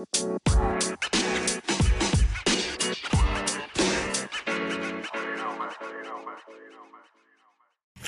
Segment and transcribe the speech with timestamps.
[0.00, 0.06] は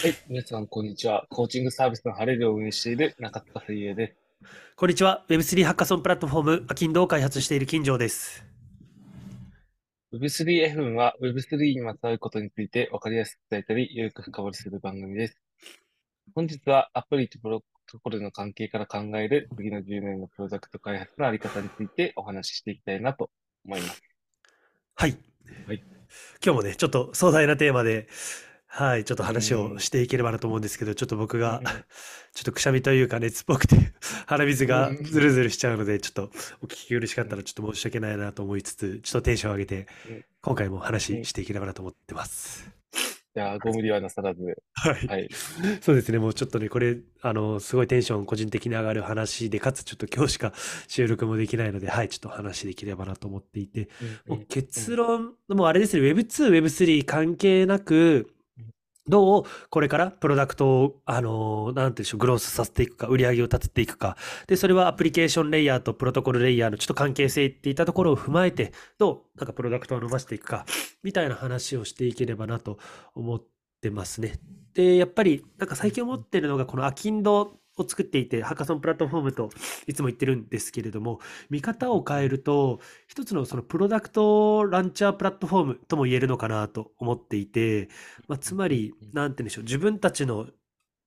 [0.09, 1.27] い、皆さん、こんにちは。
[1.29, 4.15] コーチングサービスのハレルを運営している中塚水泳です。
[4.75, 5.27] こんにちは。
[5.29, 8.43] Web3 ハッカソンプラットフォーム、アキンドを開発している金城です。
[10.15, 15.37] Web3F は Web3 にまつわることについて分かりやすく伝えたり、よく深掘りする番組です。
[16.35, 17.63] 本日はアプリとプロ
[17.93, 23.29] トコルの関係から考える次の10年のプロダクト開発のあり方についてお話ししていきたいなと
[23.67, 24.03] 思います。
[24.95, 25.17] はい。
[25.67, 25.83] はい、
[26.43, 28.09] 今日もね、ちょっと壮大なテーマで、
[28.67, 31.61] はい、ちょっと話をしていければなと思うんですけど、ちょっと僕が、
[32.33, 33.77] ちょっとくしゃみというか熱っぽくて
[34.25, 36.31] 鼻水がズルズルしちゃうので、ちょっと
[36.63, 39.87] お聞き苦しかったらちょっと申し訳ないなと思いつつ、ちょっとテンション上げて、
[40.41, 42.82] 今回も話していければなと思ってます。
[43.35, 44.43] いやご無理はなさらず。
[44.75, 45.07] はい。
[45.07, 45.29] はい、
[45.81, 46.19] そうですね。
[46.19, 50.53] もうちょっとね、これ、あの、すごいテンション個人的に上がる話で、かつちょっと今日しか
[50.87, 53.89] 収録もできないので、はい、ちょっと話できればなと思っていて、
[54.27, 58.29] もう結論、もうあれですね、Web2、Web3 関係なく、
[59.09, 64.17] どうこれからプロダクトを、あの、なんていうんでしょう、グロースさせていくか、売り上げを立てていくか。
[64.47, 70.67] で、それはアプリケーションレイヤーとプロトコルレイヤーのちょっと関係性っていったところを踏まえて、どうなんかプロダクトを伸ばしていくか、
[71.03, 72.79] みたいな話をしていければなと
[73.15, 73.45] 思っ
[73.81, 74.39] てますね。
[74.75, 79.51] で、やっぱり、なんか最近思ってるのが、このアキンドを作っていて、ハッカソンプラットフォームと
[79.87, 87.89] いつも言ってるんですけれども、見方を変えると、一つのそのプロダクトランチャープラットフォームとも言えるのかなと思っていて、
[88.29, 90.47] まあ、つまり、なんて言うんでしょう、自分たちの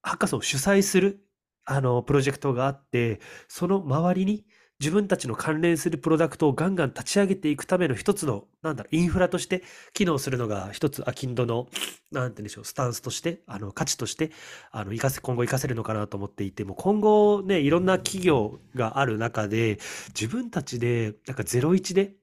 [0.02, 1.26] ハッカソンを主催する
[1.66, 4.46] あのプロジェクトがあって、その周りに
[4.80, 11.68] 自分たちの関連するプロダクトをガンガン立ち上げていくための一つの、なんだろう、インフラとして機能するのが一つ、アキンドの、
[12.12, 14.32] なんて言うんでしょう、スタンスとして、あの、価値として、
[14.72, 22.16] あの、活かせ、今後活かせるのかなと思っていて、も今後ね、いろんな企業がある中で、自分たちで、なんか01で、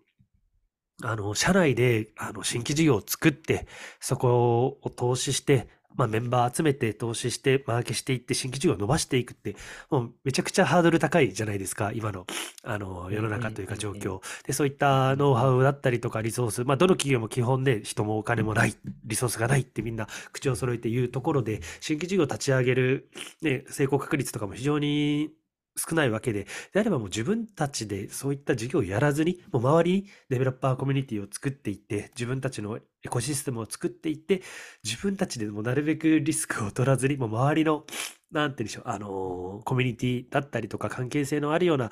[1.02, 3.66] あの、社内で、あの、新規事業を作って、
[3.98, 9.56] そこを投資して、まあ、メンバー集めて投資して、マーケしていって、新規事業を伸ばしていくって、
[9.90, 12.26] もうめちゃくちゃハードル高いじゃないですか、今の、
[12.62, 14.20] あの、世の中というか状況。
[14.46, 23.08] で、そういったノウハウだったりとかリソース、まあ、どの企業も基本で人もお金もない、リソースがないってみんな口を揃えて言うところで、新規事業を立ち上げる、
[23.42, 25.30] ね、成功確率とかも非常に
[25.76, 34.42] 少ないわけで、であればもう自分たちでそういった事業をやらずに、もう周りにデベロッパーコミュニティを作っていって、自分たちのエコシステムを作っていって、
[34.84, 37.84] 自分たちでもなるべくリスクを取らずに、もう周りの、
[38.30, 41.90] なんてうんでしょう、あの、コミュニティだったりとか関係性のあるような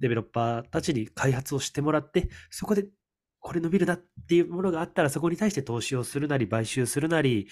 [0.00, 2.86] デベロッパーたちに開発をしてもらって、そこで
[3.40, 7.48] これ伸びるなっていうものがあったら、そこに対して投資をするなり、買収するなり、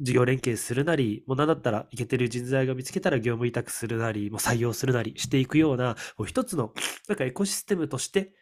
[0.00, 6.72] 事業連携するなり、もう何だったらいけてる人材が見つけたら業務委託するなり、もう採用するなりしていくような、もう一つの
[7.08, 8.32] なんかエコシステムとして、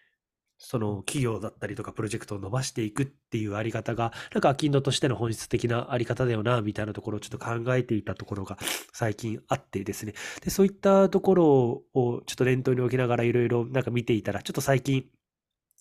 [0.58, 8.56] その企業だったりとかプロジェクトを伸ばしていくっていうあり方が、なんかアキンドとしての本質的なあり方だよな、みたいなところをちょっと考えていたところが
[8.92, 10.14] 最近あってですね。
[10.42, 11.46] で、そういったところ
[11.92, 15.04] をちょっと念頭に置きながらいろいろなんか見ていたら、ちょっと最近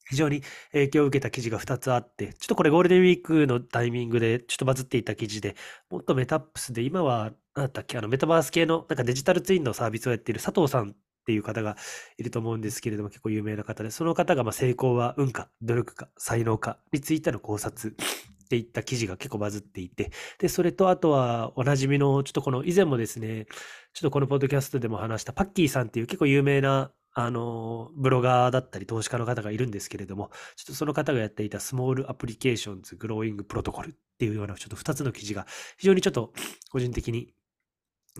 [0.05, 5.55] 非常に影響を受けた記事が2つあって、ちょっとこれゴールデンウィークのタイミングでちょっとバズっていた記事で、
[5.89, 10.93] もっとメタップスで今は、なんだっけ、あのメタバース系のなんかデジタルツインのサービスをやっている佐藤さんっ
[11.25, 11.75] ていう方が
[12.17, 23.47] いると思うんですけれども、結構有名な方で、その方がま成功は運か、努力か、才能かについての考察っていった記事が結構バズっていて、で、それとあとはおなじみの、ちょっとこの以前もですね、
[23.93, 36.33] ちょっとこのポッドキャストでも話したパッキーさんっていう結構有名なあの、ブロガーだったり投資家の方がいるんですけれども、ちょっとその方がやっていたスモールアプリケーションズグローイングプロトコルっていうようなちょっと2つの記事が非常にちょっと
[36.71, 37.33] 個人的に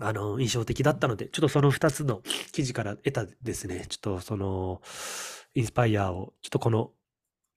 [0.00, 4.82] あの、印象的だったので、ちょっとその2つの記事から得たですね、ちょっとその、
[5.54, 6.90] インスパイアを、ちょっとこの、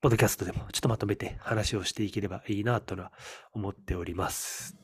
[0.02, 3.12] ポッドキャストでもちょっとまとめて話をしていければいいなとは
[3.52, 4.78] 思っております。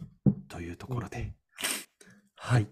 [0.50, 1.34] というところで。
[2.36, 2.68] はい。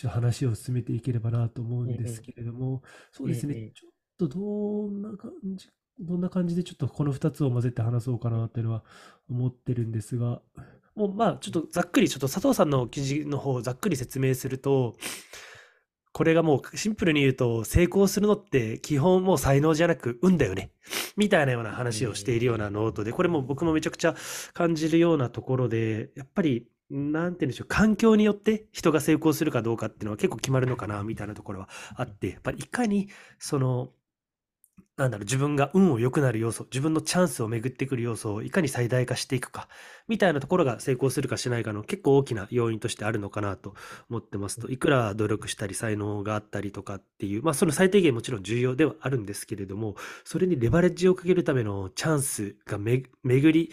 [0.00, 4.40] ちょっと話を進めていければなと思うんですけれども、そうですね、ちょっとど
[4.88, 8.82] んな感じ、どんな感じでちょっとこの2つを混ぜて話そうかなっていうのは
[9.28, 10.40] 思ってるんですが、
[10.94, 14.96] もうまあちょっとざっくり、ちょっと佐藤さんの記事の方をざっくり説明すると、
[16.12, 20.72] これがもうシンプルに言うと、成功するのって基本もう才能じゃなく運だよね。
[21.18, 24.16] みたいなような話をしているようなノートで、これも僕もめちゃくちゃ
[24.54, 33.08] 感じるようなところで、やっぱりなんて言うんでしょう、環境によって人が成功するかどうかっていうのは結構決まるのかな、みたいなところはあって、やっぱりいかに、
[33.38, 33.90] その、
[34.96, 39.68] なんだろう、自分が運を良くなる要素、自分のチャンスを巡ってくる要素をいかに最大化していくか、
[40.08, 43.74] みたいなところが成功するかしないかの結構大きな要因としてあるのかなと
[44.10, 53.72] 思ってますと、いくら努力したり才能があったりとかっていう、まあその最低限もちろん重要ではあるんですけれども、それにレバレッジをかけるためのチャンスがめ巡り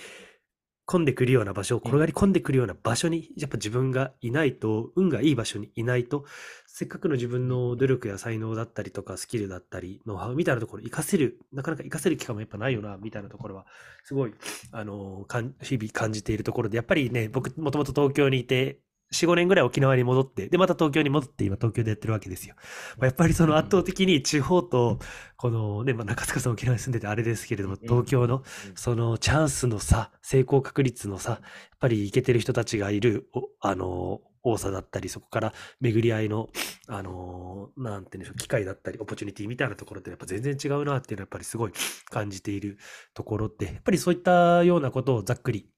[0.87, 6.23] 込んでくるような場所、転がり込んでくるような場所に、やっぱ自分がいないと、運がいい場所にいないと、
[6.65, 13.65] せっかくの自分の努力や才能だったりとか、スキルだったり、ノウハウみたいなところ、活かせる、なかなか活かせる機会もやっぱないよな、みたいなところは、
[14.05, 14.33] すごい、
[14.71, 15.25] あの、
[15.61, 18.79] 日々感じているところで、やっぱりね、僕、もともと東京にいて、
[19.11, 22.55] 4、5年ぐらい沖縄に戻って、で、また東京に戻って、今東京でやってるわけですよ。
[22.97, 24.99] まあ、やっぱりその圧倒的に地方と、
[25.37, 28.43] このね、まあ、中塚さん沖縄に住んでてあれですけれども、東京の
[28.75, 31.39] そのチャンスの差、成功確率の差、やっ
[31.79, 33.29] ぱりいけてる人たちがいる、
[33.61, 36.49] あの、多さだったり、そこから巡り合いの、
[36.87, 41.71] あのなんていうんでしょう、機会だったり、オポチュニティみたいなところってやっぱ全然違うなっていうのはやっぱりすごい
[42.09, 42.77] 感じている
[43.13, 45.69] ところって、やっぱりそういったようなことをざっくり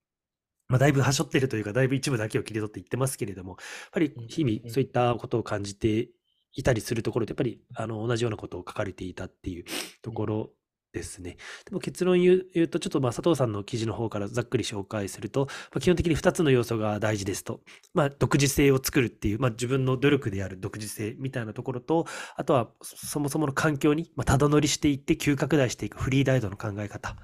[0.69, 3.57] まあ、だいぶはしょってるというか、だいぶ一部だけを切り取って言ってますけれども、やっ
[3.91, 6.09] ぱり日々そういったことを感じて
[6.53, 9.65] いたりするところで、やっぱりあの同じようなことを書かれていたっていう
[10.03, 10.51] ところ
[10.93, 11.37] ですね。
[11.65, 17.61] でも結論言うと、ちょっとまあ佐藤さんの記事の方からざっくり紹介すると、まあ、基本的に2つの要素が大事ですと。
[17.95, 22.05] まあ、独自性を作るっていう、まあ、自分の努力である独自性みたいなところと、
[22.35, 27.15] あとはそもそもの環境に、まあ、ただ乗りしていって急拡大していくフリーライドの考え方。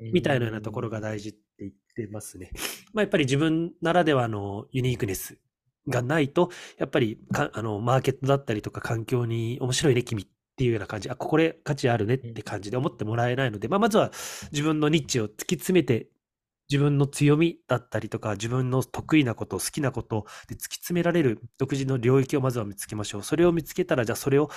[0.00, 2.50] みたいなようなところが大事って言ってますね。
[2.92, 5.38] まあ、やっぱり自分ならではのユニークネス
[5.88, 10.26] がないと、やっぱりかあのマーケットだったりとか環境に面白いね、君っ
[10.56, 14.10] ていうような感じ、あ、これ価値あるねって感じで思ってもらえないので、まあ、まずは
[14.52, 16.08] 自分のニッチを突き詰めて、
[16.70, 23.22] 自分の強みだったりとか、自分の得意なこと、好きなことで突き詰められる独自の領域をまずは見つけましょう。
[23.22, 24.50] それを見つけたら、じゃあそれを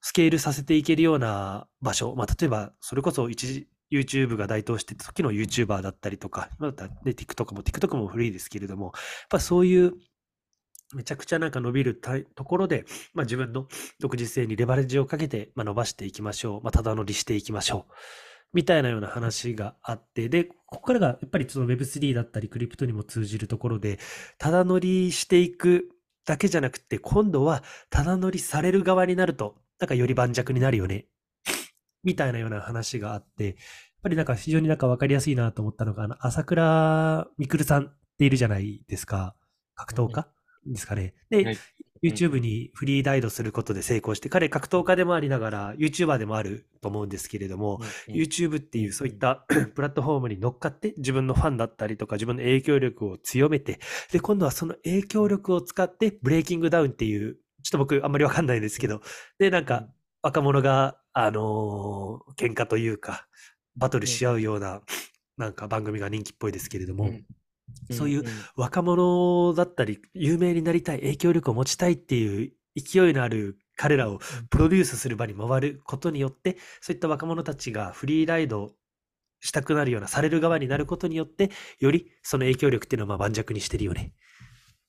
[0.00, 8.92] スケールさせていけるような場所、まあ、例えば、それこそ一時 YouTube が台頭してた時の YouTuber だったりとか、今だったら、ね、TikTok も TikTok も古いですけれども、やっ
[9.30, 9.94] ぱそういう
[10.94, 12.00] めちゃくちゃなんか伸びる
[12.34, 13.66] ところで、まあ、自分の
[14.00, 16.62] 独自性にレバレッジをかけて、まあ、伸ばしていきましょう。
[16.62, 17.92] まあ、ただ乗りしていきましょう。
[18.54, 23.98] みたいなような話があって、で、ここからがやっぱりその Web3 だったりクリプトにも通じるところで、
[24.38, 25.90] ただ乗りしていく
[26.24, 31.06] だけじゃなくて、今度はただ乗りされる側になると、なんかより盤石になるよね。
[32.04, 33.54] みたいなような話があって、やっ
[34.02, 39.34] ぱりなんか非常になんかわかりやすいなと思ったのが、あの、朝倉未来さんっているじゃないですか。
[39.74, 40.28] 格闘家、
[40.66, 41.14] ですかね。
[41.30, 41.58] で、はい、
[42.02, 53.80] YouTube にフリーダイドすることで成功して、彼格闘家でもありながら YouTuber でもあると思うんですけれども、うん、YouTube っていうそういった プラットフォームに乗っかって自分のファンだったりとか自分の影響力を強めて、
[54.12, 59.00] で、今度はその影響力を使ってブレイキングダウンっていう、ちょっと僕あんまりわかんないんですけど、
[59.38, 59.88] で、なんか
[60.22, 63.26] 若者があのー、喧嘩というか、
[63.74, 64.82] バトルし合うような、
[65.36, 67.10] なんか番組が人気っぽいですけれども、
[67.90, 68.24] そういう
[68.54, 78.70] 若者だったり、有名になりたい、影響力を持ちたいっていう勢いのある彼らをプロデュースする場に回ることによって、そういった若者たちがフリーライド
[79.40, 81.50] したくなるような、される側になることによって、
[81.80, 84.12] よりその影響力っていうのはまあ盤石にしてるよね。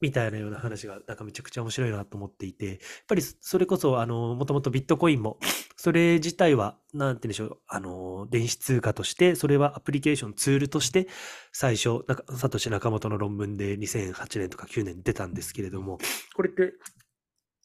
[0.01, 5.39] みたいなような話が、なんかめちゃくちゃ面白いなと思っていて、やっぱりそれこそ、あの、もともとビットコインも、
[5.75, 11.07] それ自体は、なんて言うんでしょう、あの、電子通貨として、それはアプリケーション、ツールとして、
[11.51, 15.99] 最初、なんか、サトシ仲本の論文で2008年とか9年出たんですけれども、
[16.35, 16.73] これって、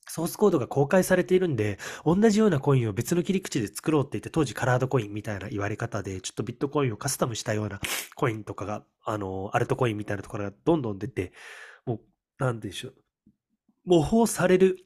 [0.06, 7.80] ソースコードが公開されているんで、同じようなコインを別の切り口で作ろうって言って、当時カラードコインみたいな言われ方で、ちょっとビットコインをカスタムしたような
[8.14, 11.32] コインとかが、あの、アルトコインみたいなところがどんどん出て、
[12.38, 12.94] なんでしょう。
[13.84, 14.78] 模倣される、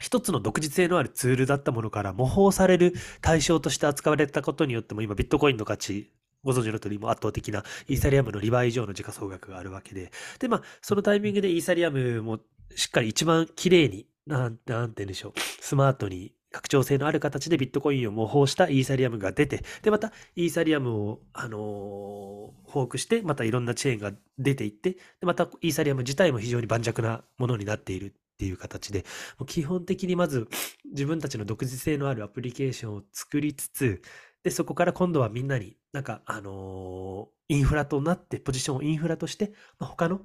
[0.00, 6.12] 一つの独自性のあるツールだったものから模倣される対象として扱われたことによっても今ビットコインの価値、
[6.44, 10.10] ご存知の通りも圧倒的なイーサリアムの2倍以上の時価総額があるわけで。
[10.38, 12.40] で、まあ、そのタイミングでイーサリアムも
[12.74, 15.32] しっかり一番綺麗に、なん、なんて言うんでしょう。
[15.60, 29.04] スマートに拡張性のある形でビットコインを模倣したイーサリアムが出て、で、またイーサリアムを、あのー、フォークして、またいろんなチェーンが出ていって、で、またイーサリアム自体も非常に盤石なものになっているっていう形で、
[29.38, 30.48] もう基本的にまず
[30.90, 34.02] 自分たちの独自性のあるアプリケーションを作りつつ、
[34.42, 40.20] で、そこから今度はみんなになんか、あのー、インフラとなって、ポジションをインフラとして、まあ、他の、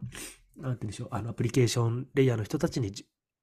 [0.57, 2.91] なんて言うんでしょう、あの、アプリケーションレイヤーの人たちに、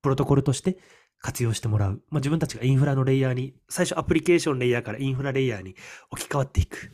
[0.02, 0.76] プロトコルとして
[1.20, 2.02] 活用してもらう。
[2.10, 5.74] まあ、自分たちがインフラのレイヤーに、最初アプリケーションレイヤーからインフラレイヤーに
[6.10, 6.92] 置き換わっていく。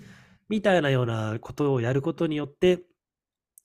[0.49, 2.83] みたいなようなことをやることによって、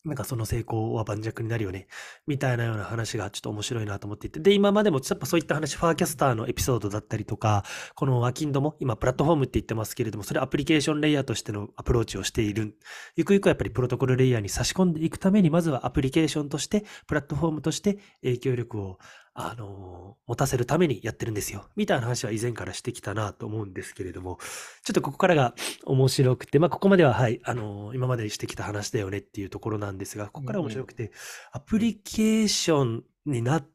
[0.05, 1.88] なんかその成功は盤石になるよね、
[2.27, 7.63] みたいなような話がちょっと面白いなと思っていて、で、今までもやっぱそういった話、ファーキャスターのエピソードだったりとか、
[7.95, 12.77] このワキンドも今プラットフォームって言ってますけれども、それアプリケーションレイヤーとしてのアプローチをしている。
[13.15, 19.00] ゆくゆくはやっぱりプロトコルレイヤーに差し込んでいくために、まずはアプリケーションとして、プラットフォームとして影響力を
[19.38, 21.68] あの、持たせるためにやってるんですよ。
[21.75, 24.39] みたいな話は以前からしてきたなと思うんですけれども、
[24.86, 31.12] ちょっとここからが面白くて、まあ、ここまでは、はい、あの、今までしてきた話だよねっていうところなんですが、ここから面白くて、
[31.51, 33.70] アプリケーションになっ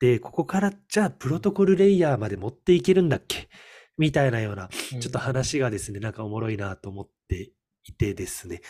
[0.00, 3.50] て、ここからじゃあプロトコルレイヤーまで持っていけるんだっけ？
[3.98, 7.52] みたいなような、ちょっと話がですね、なんかおもろいなと思って
[7.84, 8.60] いてですね、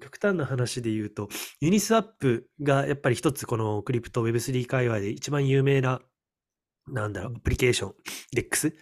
[0.00, 1.28] 極端な話で言うと、
[1.60, 6.00] ユニスワップがやっぱり一つこのクリプト Web3 界隈で一番有名な、
[6.88, 7.94] なんだろう、アプリケーション、
[8.34, 8.74] DEX、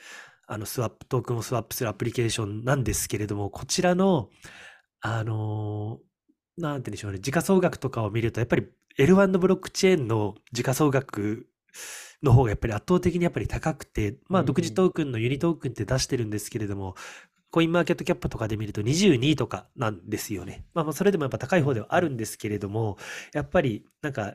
[0.46, 4.30] あのスワップ、トークンをスワップするアプリケーションなんですけれども、こちらの、
[5.00, 8.66] あのー、なんて言うんでしょうね、時価総額とかを見ると、やっぱり
[8.98, 11.46] L1 のブロックチェーンの時価総額
[12.22, 16.94] の方がやっぱり圧倒的にやっぱり高くて、まあ独自トークンのユニトークンって出してるんですけれども、
[17.54, 20.64] コインマーケットキャップとかで見ると22とかなんですよね。
[20.74, 22.98] まあ、まあそれでもやっぱ高い方ではあるんですけれども、
[23.32, 24.34] やっぱりなんか、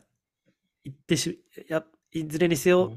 [0.85, 1.83] 言ってし、や
[2.13, 2.93] いずれにせよ、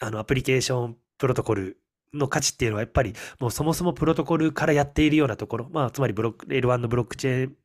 [0.00, 1.78] あの、アプリケーションプロトコル
[2.12, 7.56] の価値っていうのはやっぱりもうそもそもプロトコルからやっているようなところ、まあつまりブロック、L1 のブロックチェーン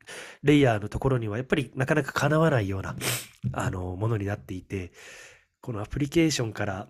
[0.44, 2.94] レイヤーのところにはやっぱりなかなか叶わないような
[3.54, 4.92] あのものになっていて、
[5.60, 6.88] このアプリケーションから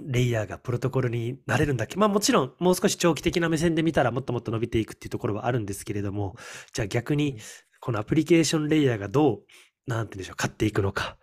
[0.00, 1.96] レイヤーがプロトコルになれるんだっけ？
[1.96, 6.36] まあもちろんもう少し長期的な目線で見たらもっともっと伸びていくっていうところはあるんですけれども、
[6.72, 7.38] じゃあ逆に
[7.80, 9.38] このアプリケーションレイヤーがどう、
[9.86, 11.16] なんて言うんでしょう、勝っていくのか。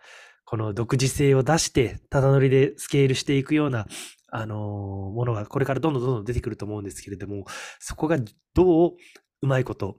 [0.46, 3.86] この独自性を出して、ただ乗りでスケールしていくような、
[4.30, 4.58] あのー、
[5.12, 7.44] ものがこれからどんどんどんどん出てくると思うんですけれども、
[7.80, 8.18] そこが
[8.54, 8.90] どう
[9.42, 9.98] うまいこと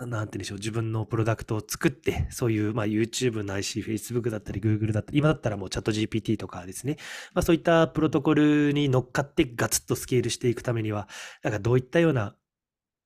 [0.00, 6.96] なんて言うんでしょう、自分のプロダクトを作って、そういう、まあ、YouTube ないし、Facebook だったり、Google だったり、今だったらもうチャット GPT とかですね、
[7.34, 11.08] まあ、そういったプロトコルに乗っかってガツッとスケールしていくためには、
[11.42, 12.34] なんかどういったような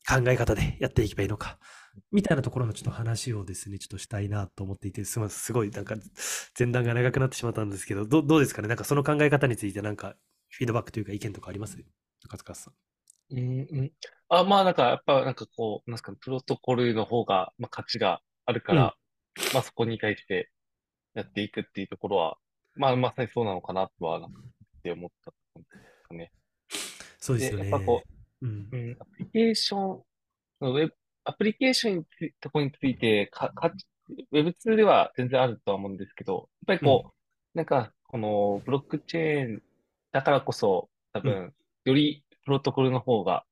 [0.09, 1.59] 考え方でやっていけばいいのか、
[2.13, 5.97] みたいなところのちょっと話をですね、ちょっとしたいなと思っていて、す、すごいなんか
[6.59, 8.69] 前段が長くなってしまったんですけど、どどうですかね？
[8.69, 10.15] なんかその考え方についてなんか
[10.49, 11.77] フィードバックというか意見とかあります？
[12.23, 12.75] 高塚さん。
[13.31, 13.39] うん、
[13.71, 13.93] うん。
[14.29, 18.79] あ、まあなんか、やっぱなんかこう、なんすかね、プロトコルの方が、まあ価値があるかうん。
[18.79, 18.97] ら、
[19.55, 20.51] まあそこに対して
[21.15, 22.39] やっていくっていうところは、
[22.77, 25.31] まあまさにそうなのかなとは、なんか、って思った
[25.61, 25.69] んで
[26.03, 26.33] すかね。
[27.19, 28.05] そうですで、よやっぱこね。
[28.43, 28.69] うん。
[28.73, 30.05] う、うん、アプリケーション、
[30.61, 33.73] ウェブ、アプリケーションについところについて、か、か、
[34.33, 37.03] ウェブ2では全然あるとは思うんですけど、やっぱりうん。
[37.03, 37.15] こ
[37.55, 39.63] う、なんか、このブロックチェーン
[40.13, 41.33] だからこそ、多うん。
[41.33, 41.55] 分、
[41.85, 43.45] よりプロトコルの方が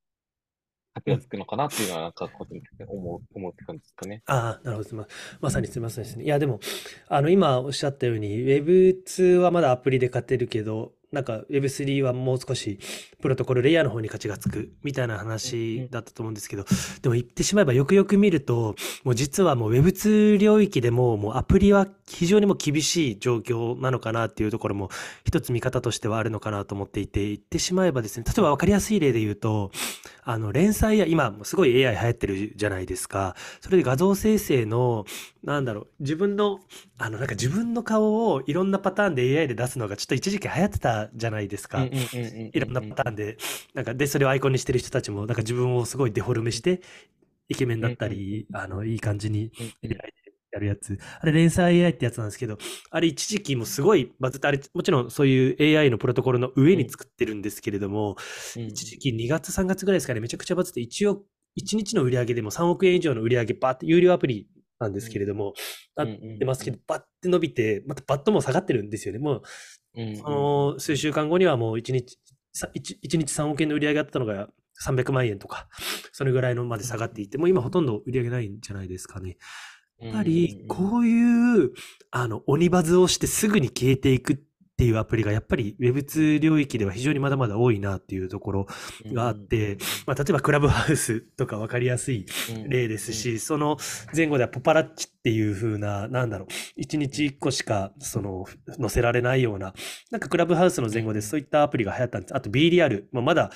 [0.94, 1.14] 活うん。
[1.16, 4.22] がつくのかなっていうのは、なんか個人的に思う、思うって感じですかね。
[4.26, 4.88] ああ、なるほど。
[4.88, 5.06] すま、
[5.40, 6.24] まさにすみませんですね。
[6.24, 6.60] いや、でも、
[7.08, 12.78] あの、今おっしゃったように、Web2 はまだアプリで勝てるけど、なんか Web3 はもう少し
[13.22, 15.16] プロトコルレイヤーの方に価値がつくみたいな。
[15.16, 16.64] 話だったと思うんですけど、
[17.02, 18.74] でも言ってしまえばよくよく見ると、
[19.04, 24.90] もう実はもう Web2 領域でももうアプリは非常にもう厳しい状況なのかなっていうところも
[25.24, 29.70] 一つ見方としてはあるのかなと思っていて、言ってしまえばですね、例えば分かりやすい例で言うと、
[30.22, 33.36] あの連載や今すごい AI 流行ってるじゃないですか。
[33.60, 35.04] それで画像生成の、
[35.42, 36.60] なんだろう、自分の、
[36.98, 41.84] あのなんか自分の顔をいろんなパターンで AI で出すのがちょっと一時期流行ってたじゃないですか。
[41.84, 43.38] いろんなパターンで、
[43.74, 46.80] なんかで、それをアイコンにしてる人たちも、なんか自分をすごいデフォルメして、
[47.48, 49.98] イケメンだったり、あの、いい感じに AI んで
[50.54, 50.98] やるやつ。
[51.20, 52.58] あれ、連載 AI ってやつなんですけど、
[52.90, 58.16] あれ一時期もすごいバズって、あれ、もちろんそういう AI のプロトコルの上に作ってるんですけれども、
[58.56, 61.24] 一時期2月3月ぐらいですかね、めちゃくちゃバズって、一応、
[61.56, 65.54] 1日の売り上げでも3億円以上の売り上げバーって有料アプリなんですけれども、
[65.96, 69.18] なうんってますけど、うんバッて伸びて、またバッとも下がってるんですよね。
[69.20, 69.42] もう、
[69.96, 70.38] うんそうんう
[70.72, 72.18] んの数週間後にはもう1日、
[72.52, 74.48] さ 1, 1日3億円の売り上げあったのが
[74.84, 75.68] 300万円とか、
[76.12, 79.36] それぐらいのまで下がっていて、もう今ほとんど売り上げないんじゃないですかね。
[80.04, 81.72] やっぱり、うんこういう、
[82.10, 84.36] あの、鬼バズをしてすぐに消えていくっ
[84.76, 88.66] ていうアプリが、やっぱり Web2 領域では非常にまだまだ多いなっていうところ
[89.06, 92.26] うんがあって、まあ、例えばクラブハウスとか分かりやすい。
[92.68, 93.76] 例ですし、その
[94.14, 98.44] 前後ではポパラッチっていう風な、なんだろう、一日一個しか、その、
[98.78, 99.74] 載せられないような、
[100.10, 102.36] なんかクラブハウスの前後でそういったアプリが流行ったんです。
[102.36, 103.50] あと B リアル、まあ、まだ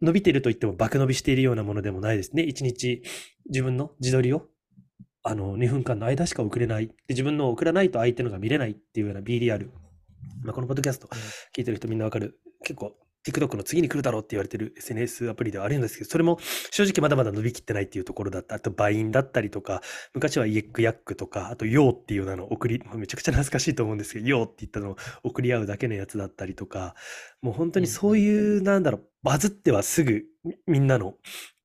[0.00, 2.42] 伸びていると言っても爆伸びしているようなものでもないですね。
[2.42, 3.02] 一日
[3.50, 4.46] 自分の自撮りを
[5.28, 6.86] あの2分間の間しか送れない。
[6.86, 9.70] で自分の送らないと相手のが見れないっていうような B リアル。
[10.42, 11.06] まあ、このポッドキャスト
[11.54, 12.40] 聞いてる人みんなわかる。
[12.64, 12.94] 結構
[13.26, 16.38] TikTok の次に来るだろうって言われてる SNS アプリではあるんですけど、それも
[16.70, 18.54] 正直まだまだ伸びきってないっていうところだった。
[18.54, 19.82] あと、バインだったりとか、
[20.14, 26.94] 昔はイエックヤックとか、あと、ヨーっていう名の送り、めちゃくちゃ懐かしいと思うんですけど、ヨーって言ったのを送り合うだけのやつだったりとか、
[27.42, 30.24] もう本当にそういう、なんだろう、バズってはすぐ
[30.66, 31.16] みんなの、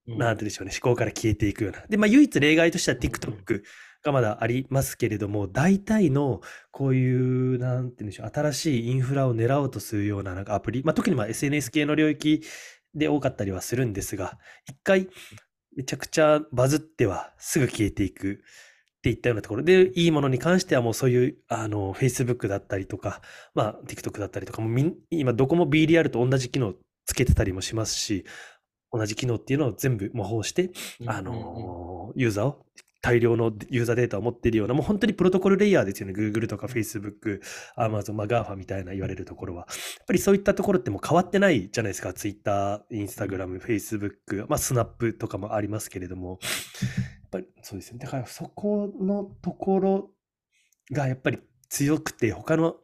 [0.08, 1.84] なんてでしょうね、思考から消えていくような。
[1.88, 3.64] で、まあ、唯一例外としては TikTok
[4.04, 6.42] がまだありますけれども、大体の
[6.72, 12.44] こういう、なんて言うんでしょう、新しいインフラを狙おうとするようななんかアプリ、まあ、特にまあ SNS 系の領域
[12.94, 15.08] で多かったりはするんですが、一回
[15.76, 18.42] めちゃくちゃバズってはすぐ消えていく。
[19.00, 19.64] っていったようなところ。
[19.64, 23.22] で、いいものに関してはもうそういう、あの、Facebook だったりとか、
[23.54, 26.74] まあ TikTok だったりとかも、今どこも B リアルと同じ機能
[27.06, 28.24] つけてたりもしますし、
[28.94, 30.70] 同じ機能っていうのを全部模倣して、
[31.06, 32.66] あの、ユーザーを
[33.02, 36.14] 大量のユーザーデータを持っているような、もう本当にプロトコルレイヤーですよね。
[36.14, 37.42] Google とか Facebook、
[37.78, 39.68] Amazon、まあ、GAFA みたいな言われるところは。
[39.68, 39.74] や
[40.04, 42.14] っぱりそういったところってもう変わってないじゃないですか。
[42.14, 46.40] Twitter、Instagram、Facebook、まあ、Snap とかもありますけれども。
[46.42, 46.48] や
[47.28, 48.00] っぱりそうですね。
[48.00, 50.12] だからそこのところ
[50.94, 52.78] がやっぱり強くて、他の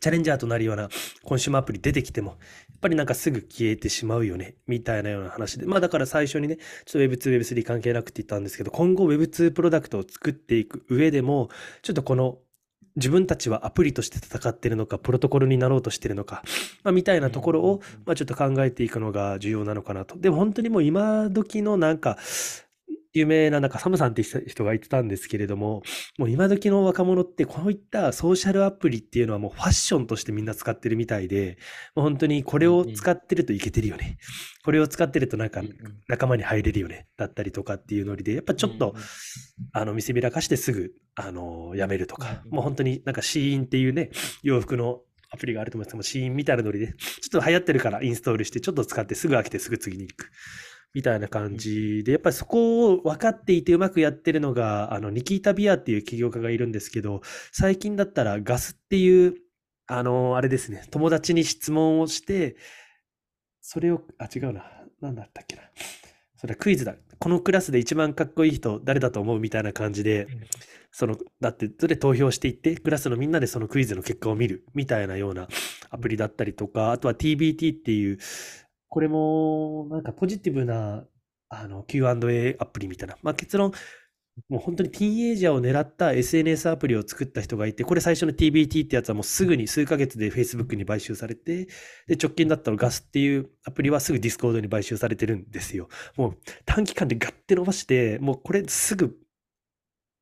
[0.00, 0.88] チャレンジャーとなるような
[1.24, 2.38] コンシューマーアプリ出てきても、
[2.80, 5.66] ぱりなんかすぐ消えてしまうよね、みたいなような話で。
[5.66, 11.50] まあだから最初にね、ちょっと Web2、Web3 関係なくって言ったんですけど、今後 Web2 プロダクトを作っていく上でも、
[11.82, 12.38] ちょっとこの
[12.96, 16.42] 自分たちはアプリとして戦ってるのか、プロトコルになろうとしてるのか、
[16.82, 20.18] まあ、みたいなところを、まあ、ちょっと考えていくのが重要なのかなと。
[20.18, 22.18] でも本当にもう今時のなんか、
[23.12, 25.82] 有名な、なんかサムさんって人が言ってたんですけれども、
[26.18, 31.58] もう今時の若者ってこういったソーシャルアプリっていうのはもうファッションとしてみんな使ってるみたいで、
[31.94, 34.18] もう本当にこれを使ってるといけてるよね。
[34.64, 35.62] これを使ってるとなんか
[36.08, 37.08] 仲間に入れるよね。
[37.16, 38.94] だったりとかっていうノリで、やっぱちょっと、
[39.72, 44.10] あの見せびらかしてすぐ、あの、やめるとか、もう本当になんかシーンっていうね、
[44.42, 45.00] 洋服の
[45.32, 50.30] アプリがあると思うんですけど、シーンみたいなノリで、ちょっと流行ってるからインストールして、ちょっと使ってすぐ飽きてすぐ次に行く。
[50.94, 57.20] みたいな感じで、やっぱりそこを分かっていてうまくやってるのが、あの、ニキータビアっていう起業家がいるんですけど、
[57.52, 59.34] 最近だったらガスっていう、
[59.86, 62.56] あの、あれですね、友達に質問をして、
[63.60, 64.64] それを、あ、違うな。
[65.00, 65.62] 何だったっけな。
[66.36, 66.94] それはクイズだ。
[67.18, 70.26] このクラスで一番かっこいい人誰だと思うみたいな感じで、
[70.90, 75.48] その、だって、それ投票していって、クラスのみんなでそのクイズの結果を見るみたいなような
[75.90, 78.18] アプリだったりとか、あとは TBT っていう、
[78.90, 81.06] これも、なんかポジティブな、
[81.48, 83.16] あの、Q&A アプリみたいな。
[83.22, 83.72] まあ、結論、
[84.48, 91.66] もう本当にティーンエイジャーを狙った SNS アプリを作った人がいて、これ最初の TBT ってやつはもうすぐに数ヶ月で Facebook に買収されて、
[92.06, 95.88] で、直近だったらガスっていうアプリはすぐ Discord に買収されてるんですよ。
[96.16, 99.16] もう短期間でガッて伸ばして、もうこれすぐ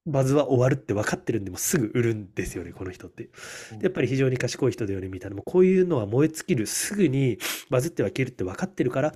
[0.08, 3.28] バズは終わるって分かってるんで、もすぐ売るんですよね、この人って。
[3.80, 5.36] やっぱり非常に賢い人だよね、みたいな。
[5.36, 6.66] もうこういうのは燃え尽きる。
[6.66, 7.38] すぐに
[7.70, 9.14] バズってはいけるって分かってるから、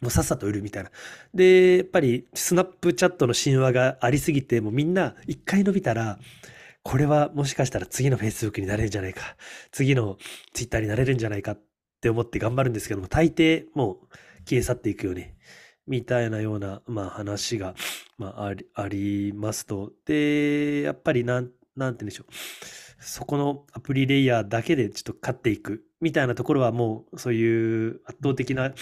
[0.00, 0.90] もうさっさと売るみたいな。
[1.34, 6.18] で、やっぱりスナップチャットの神話がありすぎて、もうみんな一回伸びたら、
[6.82, 9.36] これはもしかしたら次の Facebook になれるんじゃないか。
[9.72, 10.18] 次の
[10.52, 11.60] Twitter になれるんじゃないかっ
[12.00, 14.06] て思って頑張るんですけども、大抵もう
[14.48, 15.36] 消え去っていくよね。
[15.86, 17.74] みたいなような、まあ、話が、
[18.18, 19.92] まあ、ありありますと。
[20.06, 22.32] で、やっぱりなん、なんて言うんでしょう。
[22.98, 28.72] そこのアプリレイヤーだけでちょっと勝っていくみたいなところはもうそういう圧倒的な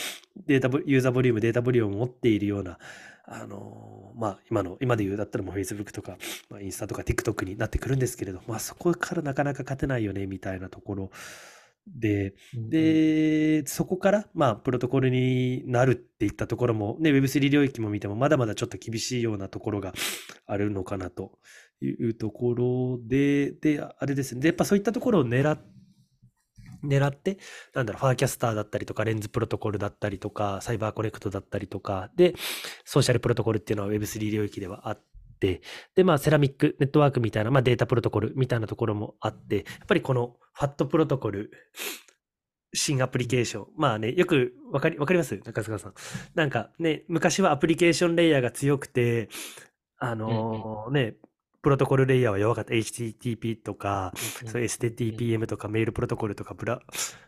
[0.46, 2.78] データ、ユーザーボリューム、データボリュームを持っているような、
[3.26, 6.16] あのまあ今の、今で言うだったらもう Facebook とか、
[6.48, 11.10] まあ、インスタとか TikTok になってくるんですけれど、まあそこからなかなか勝てないよねみたいなところ
[11.86, 19.92] で、で、そこから、まあ、プロトコルになるっていったところも、ね、Web3 領域も見ても、まだまだちょっと厳しいようなところが
[20.46, 21.38] あるのかなと
[21.80, 24.40] いうところで、で、あれですね。
[24.40, 25.74] で、やっぱそういったところを狙って、
[26.84, 27.38] 狙って、
[27.74, 32.34] なんだろう、ファーキャスターだったりとか、レンズプロトコルだったりとか、サイバーコネクトだったりとか、で、
[32.84, 35.13] ソーシャルプロトコルっていうのは Web3 領域ではあって、
[35.94, 41.50] で、まあ、セラミックネットワークみたいな、まあ、データプロトコルみたいなところもあって、やっぱりこのファットプロトコル、
[42.72, 43.66] 新アプリケーション。
[43.76, 45.37] まあね、よくわかり、わかります？
[45.44, 45.94] 中塚さん。
[46.35, 49.28] なんかね、昔はアプリケーションレイヤーが強くて、
[49.98, 51.14] あのー、ね、
[51.64, 52.74] プロトコルレイヤーは弱かった。
[52.74, 54.12] HTTP とか、
[54.44, 56.74] そう STTPM とかメールプロトコルとかブラ、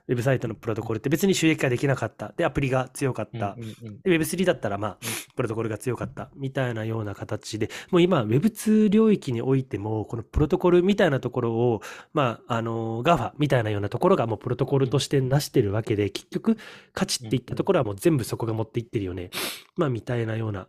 [0.08, 2.34] ウェブサイトのプロトコルって別に収益化できなかった。
[2.36, 3.56] で、アプリが強かった。
[4.04, 4.98] Web3 だったら、まあ、
[5.36, 6.28] プロトコルが強かった。
[6.36, 11.80] みたいなような形で、もう今、Web2 領域においても、このプロトコルみたいなところを、
[12.12, 16.58] まあ、あの、GAFA みたいなようなところがもうプロトコルとして成してるわけで、結局、
[16.92, 19.30] 価値っていったところはもう全部そこが持っていってるよね。
[19.76, 20.68] まあ、みたいなような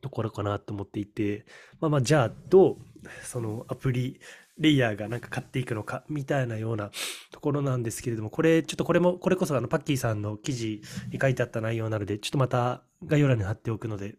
[0.00, 1.46] ところかなと思っていて、
[1.80, 2.76] まあまあ、じゃあどう
[3.22, 4.20] そのアプリ
[4.58, 6.90] レイヤーがなんか買っていくのかみたいなような
[7.30, 10.82] ところなんですけれども、これ、ちょっとこれも、これこそあのパッキーさんの記事
[11.12, 14.16] に書いてあった内容なので、ちょっとまた概要欄に貼っておくので、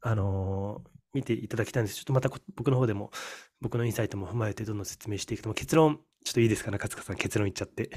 [0.00, 1.96] あのー見ていただきたいんです。
[1.96, 3.10] ちょっとまた僕の方でも、
[3.62, 7.90] 僕のインサイトも踏まえてどんどん説明していくと、結論、ちょっといいですかね、勝塚さん、結論言っちゃって。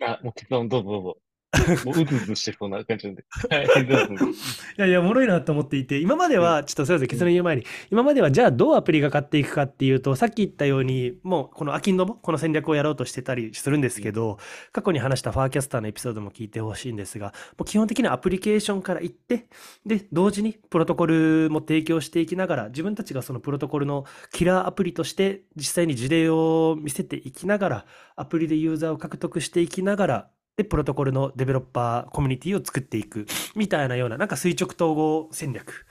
[0.00, 1.18] あ、もう結論どうぞどうぞ。
[1.84, 3.24] もううずうずしてそうな感じなんで。
[3.50, 14.38] はい、いやいや、おもろいなと思っていて、今までは、ちょっとすみません、結論言う前に、今まではじゃあどうアプリが買っていくかっていうと、さっき言ったように、もうこのアキンドもこの戦略をやろうとしてたりするんですけど、
[14.72, 19.46] 過去に話したファーキャスターのエピソードも聞いてほしいんですが、もう基本的にアプリケーションから行って、
[19.84, 35.86] で、同時にプロトコルも提供していきながら、自分たちがそのプロトコルのキラーアプリとして実際に事例を見せていきながら、アプリでユーザーを獲得していきながら、で、プロトコルのデベロッパーコミュニティを作っていくみたいなような、なんか垂直統合戦略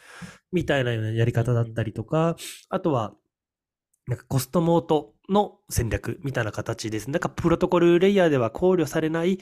[0.51, 2.35] みたいなようなやり方だったりとか、
[2.69, 3.13] あとは、
[4.07, 7.11] なんかコストモートの戦略みたいな形です。
[7.11, 9.39] なんかプロトコルレイヤーでは考慮されない、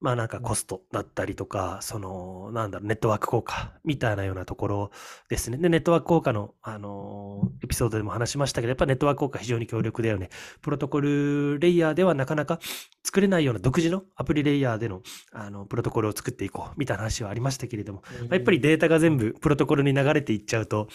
[0.00, 4.90] まあなんかコストだったりとか、その、なんだろう、ネットワーク効果みたいなようなところ
[5.28, 5.58] ですね。
[5.58, 10.30] で、ネットワーク効果の、あのー、エピソードでも話しましたけど、やっぱネットワーク効果非常に強力だよね。
[10.62, 12.60] プロトコルレイヤーではなかなか
[13.02, 20.88] 作れないような独自のアプリレイヤーでの、あの、プロトコルを作っていこうみたいな話はありましたけれども、まあ、やっぱりデータが全部プロトコルに流れていっちゃうと、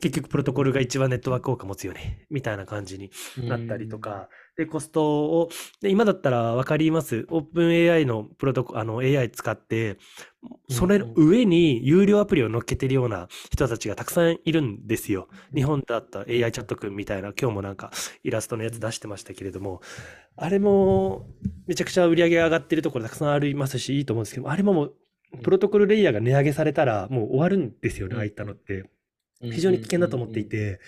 [0.00, 5.48] 結局プロトコルが一番ネットワーク効果持つよね、みたいな感じになったりとか、で、コストを、
[5.80, 7.26] で、今だったら分かります。
[7.30, 9.98] オープン AI のプロトコ、あの AI 使って、
[10.68, 15.28] それの上に有料アプリを乗っけてるような人たちがたくさんいるんですよ。
[15.54, 17.90] 日本だった AI チャットくんみたいな、今日もなんか
[18.22, 19.80] イラストのやつ出してましたけれども、
[20.36, 21.26] あれも
[21.66, 24.94] めちゃくちゃ売り上げが上がってるところたくさんありますし、いいと思うんですけど、あれももう、
[25.42, 28.84] プロトコルレイヤーが値上げされたらもう終わるんですよね、ああいったのって。
[29.40, 30.80] 非常に危険だと思っていて、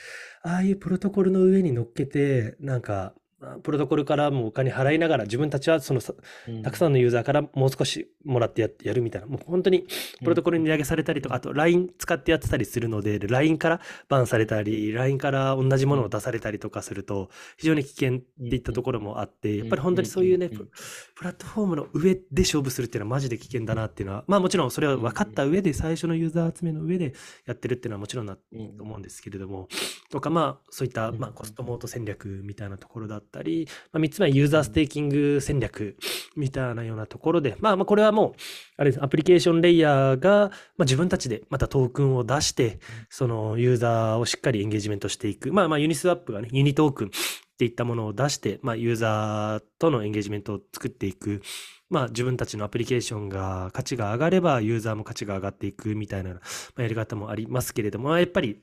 [0.42, 3.14] ああいうプロトコルの上に乗っけて、なんか、
[3.62, 9.26] プロトコルからもお金払いながら自分たちはそのたくさんのユーザーからもう少しもらってややるみたいな。
[9.26, 9.86] もう本当に
[10.22, 27.14] プロトコルに値上げされたりとかあと LINE 使ってやってたりするので LINE からバンされたり LINE から同じものを出されたりとかすると非常に危険っていったところもあってやっぱり本当にそういうねプラットフォームの上で勝負するっていうのはマジで危険だなっていうのはまあもちろんそれは分かった上で最初のユーザー集めの上で
[27.46, 28.42] やってるっていうのはもちろんなと
[28.80, 29.68] 思うんですけれども。
[30.10, 35.96] とかまあそういったまあ cost moat 戦略みたいなところだったたり、まあ、3つ目はユーザーステーキング戦略
[36.36, 38.34] みたいなようなところで、まあ、まあこれはもう、
[38.76, 42.78] あれです、アプリケーションレイヤーが、まあ、自分たちでまたトークンを出して、
[43.10, 45.52] そのユーザーをしっかりエンゲージメントしていく。
[45.52, 47.10] まあまあ Uniswap がね、 UNI トークンっ
[47.58, 51.42] ていったものを出して、まあユーザーとのエンゲージメントを作っていく。
[51.88, 56.40] まあ自分たちのアプリケーションが価値が上がればユーザーも価値が上がっていくみたいな、
[56.76, 58.60] やり方もありますけれども、やっぱり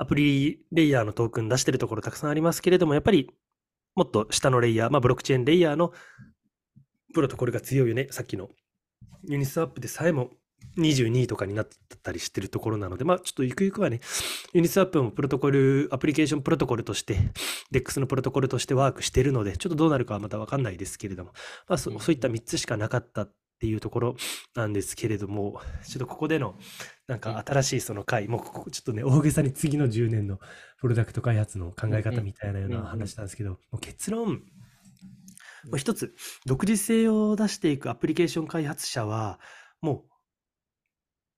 [0.00, 3.30] アプリレイヤーのトークン出してるところたくさんありますけれども、やっぱり
[3.94, 5.92] もっと下のレイヤー、まあ、ブロックチェーンレイヤーの
[7.12, 8.08] プロトコルが強いよね。
[8.10, 8.48] さっきの
[9.24, 10.30] ユニスワップでさえも
[10.78, 11.68] 22とかになっ
[12.02, 14.00] たりしてるところなので、まあちょっとゆくゆくはね、
[14.54, 17.18] ユニスワップもプロトコル、アプリケーションプロトコルとして、
[17.70, 21.32] DEX のプロトコルとしてワークしてるので、ちょっとどうなるかはまたわかんないですけれども、
[21.68, 24.16] まあそそういった3つしかなかったっていうところ
[24.54, 26.54] なんですけれども、ちょっとここでの
[27.10, 30.38] なんか新しいその回、もうここちょっとね、大げさに次の10年の
[30.80, 34.38] プロダクト開発の考え方みたいなような話なんですけど、もう結論、も
[35.72, 36.14] う一つ、
[36.46, 39.40] 独自性を出していくアプリケーション開発者は、
[39.80, 40.10] もう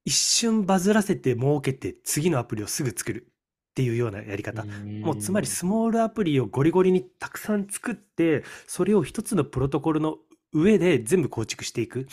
[0.05, 3.29] 一瞬バズらせて儲けて次のアプリをすぐ作る
[3.71, 4.67] っていうようなやり方。
[5.03, 10.19] もうつまりスモールアプリをゴリゴリにたくさん作って、それを一つのプロトコルの
[10.53, 12.07] 上で全部構築していく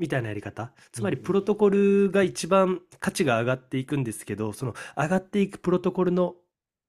[0.00, 0.72] みたいなやり方。
[0.90, 6.34] つまりプロトコルが一番価値が上がっていくんですけど、その上がっていくプロトコルの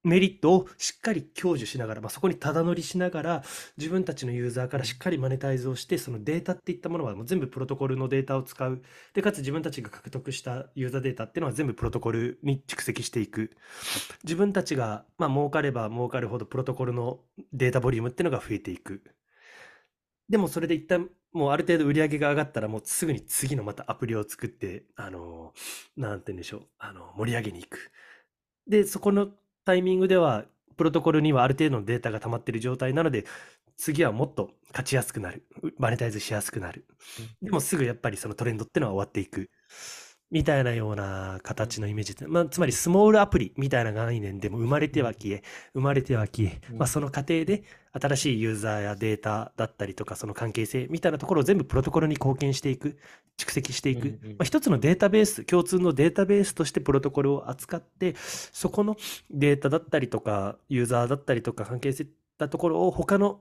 [0.04, 3.44] メリットをしっかり享受しながら、まあ、そこにただ乗りしながら、
[3.78, 8.82] 自分たちのユーザーからしっかりマネタイズをして、そのデータっていったものはもう全部プロトコルのデータを使う。
[9.14, 13.52] で、かつ自分たちが獲得したユーザーデータっていうのは全部プロトコルに蓄積していく。
[14.24, 17.20] 自分たちが、まあ、儲かれば儲かるほどプロトコルの
[17.54, 19.04] データボリュームっていうのが増えていく。
[20.30, 25.54] でもそれで一旦もうある程度売り上げが上がったらもうすぐに次のまたアプリを作って、あの、
[25.96, 27.92] なんて言うんでしょう、あの、盛り上げに行く。
[28.68, 29.30] で、そこの
[29.66, 30.46] タイミングでは、
[30.78, 33.26] プロトコルにはある程度のデータが溜まっている状態なので、
[33.78, 35.46] 次はもっと勝ちやすくなる。
[35.78, 36.86] マネタイズしやすくなる。
[37.42, 39.50] でもすぐやっぱりそのトレンドってのは終わっていく。
[40.32, 52.98] みたいなような形のイメージで、まあ、つまりスモールアプリみたいな概念でも生まれては消え、生まれては消え、まあ、その過程で新しいユーザーやデータだったりとか、その関係性みたいなところを全部プロトコルに貢献していく、
[53.38, 58.96] 蓄積していく、まあ、一つのデータベース、共通のデータベースとしてプロトコルを扱って、そこの
[59.30, 63.40] データだったりとか、ユーザーだったりとか、関係性だところを他の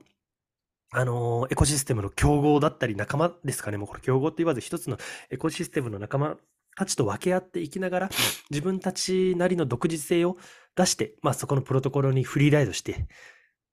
[0.93, 3.77] あのエコシステムの競合だったり仲間ですかね。
[3.77, 4.97] もうこれ競合って言わず一つの
[5.29, 6.35] エコシステムの仲間
[6.77, 8.09] たちと分け合っていきながら、
[8.49, 10.37] 自分たちなりの独自性を
[10.75, 13.07] 出して、まあそこのプロトコルにフリーライドして、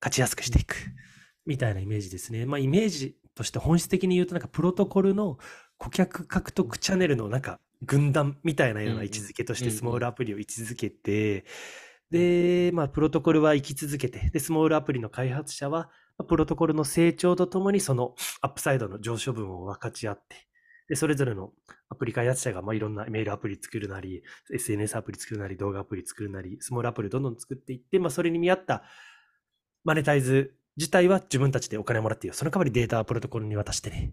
[0.00, 0.76] 勝ちやすくしていく、
[1.46, 2.46] みたいなイメージですね。
[2.46, 5.38] まあイメージとして本質的に言うと、なんかプロトコルの
[5.78, 11.44] 顧客獲得チャンネルのなんか軍団みたいなような位置づけとしてスモールアプリを位置づけて、
[12.10, 15.90] で、まあプロトコルは生き続けて、で、スモールアプリの開発者は、
[16.28, 20.48] プロトコルの成長とともにそのアップサイドの上昇分を分かち合って、
[20.88, 21.52] で、それぞれの
[21.88, 28.82] アプリ開発者が、まあ、いろんなメールアプリ作るなり、SNS アプリ作るなり、動画アプリ作るなり、スモールアプリどんどん作っていって、まあ、それに見合った
[29.84, 32.34] マネタイズ自体は自分たちでお金もらっていいよ。
[32.34, 34.12] その代わりデータはプロトコルに渡してね。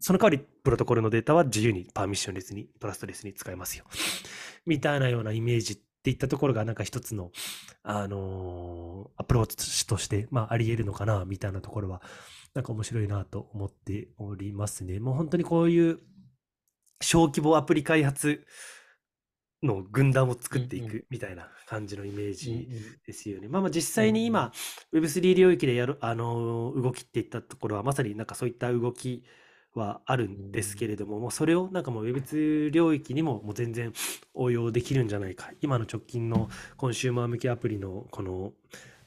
[0.00, 3.84] その代わりプロトコルのデータは自由にパーミッションレスに、トラストレスに使えますよ。
[4.64, 7.32] みたいなようなイメージっていったところがなんか一つの、
[7.82, 12.02] あのー、アプローチとして、まあ、あり得るのかな、みたいなところは、
[12.54, 15.00] なんか面白いなと思っておりますね。
[15.00, 16.00] もう本当にこういう
[17.04, 18.44] 小規模アプリ開発
[19.62, 22.68] の軍団を作っていくみたいな感じのイメージ
[23.06, 23.48] ですよね。
[23.48, 24.52] まあまあ実際に今、
[24.92, 29.24] Web3 領域でやる、あの、動きっていったところは、まさになんかそういった動き
[29.74, 33.92] はあるんですけれども、もうそれをなんかもう Web2 領域にももう全然
[34.34, 35.50] 応用できるんじゃないか。
[35.60, 38.52] 今の直近のコンシューマー向けアプリのこの、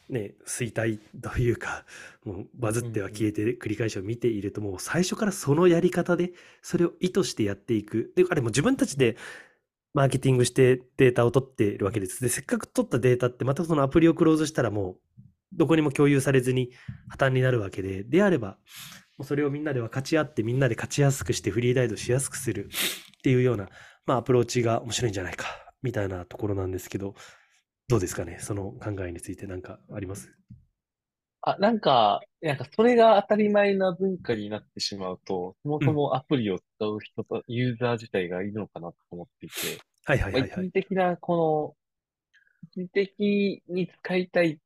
[0.09, 1.85] ね、衰退というか、
[2.23, 8.13] もうバズっては消えて繰り返しを見ていると、もう最初からそのやり方で、それを意図してやっていく。
[8.15, 9.17] で、あれも自分たちで
[9.93, 12.21] マーケティングしてデータを取っているわけです。
[12.21, 14.97] で、せっかく取ったデータって、またそのアプリをクローズしたらもう、
[15.53, 16.71] どこにも共有されずに
[17.07, 18.57] 破綻になるわけで、であれば、
[19.17, 22.69] もうそれをみんなで分かち合って、みんなで勝ちやすくしてフリーライドしやすくする
[23.17, 23.69] っていうような、
[24.05, 25.45] まあアプローチが面白いんじゃないか、
[25.81, 27.15] みたいなところなんですけど、
[27.89, 28.38] どうですかね？
[28.41, 30.30] その考えについて何かあります？
[31.39, 39.56] あ、なんか、なんかそれが当たり前な文化になってしまうと、そもそもアプリを使う人と、ユーザー自体がいるのかなと思っていて、
[40.04, 41.78] はいはいはい、はい、一時的な、こ
[42.73, 44.58] の、一時的に使いたいっ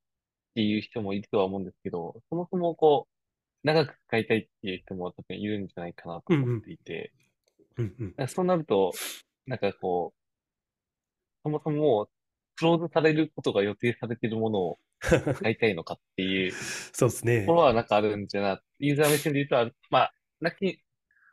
[0.55, 7.11] ていう人もいるとは思うんですけど、そもそもこう、長く使いたいっていう人も多分いるんじゃないかなと思っていて、
[7.77, 7.85] うん。
[7.85, 8.93] うんうん、そうなると、
[9.45, 10.17] なんかこう、
[11.43, 12.09] そもそも
[12.61, 14.79] クローズされることが予定されているものを
[15.41, 17.41] 買いたいのかっていうそうですね。
[17.41, 20.79] ところはなんかあるんじゃな、ユーザー目線で言うと、まあ、なき、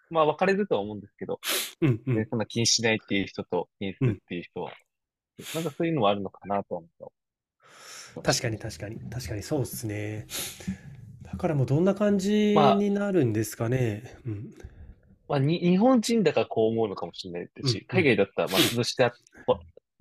[0.09, 1.39] まあ分かれるとは思うんですけど、
[1.83, 4.73] うんうん、そんな気にしないっていう人と気にするっていう人は、
[5.39, 7.13] うん、なんかそういうのもあるのかなと思っ
[8.15, 8.23] た。
[8.23, 10.27] 確かに確かに、確かにそうですね。
[11.31, 14.03] だからもうどんな感じになるんですかね。
[14.05, 14.55] まあ、うん
[15.29, 19.13] まあ、に日本人だからこう思うのかもしれないですし、海外だったら、まあ、 潰して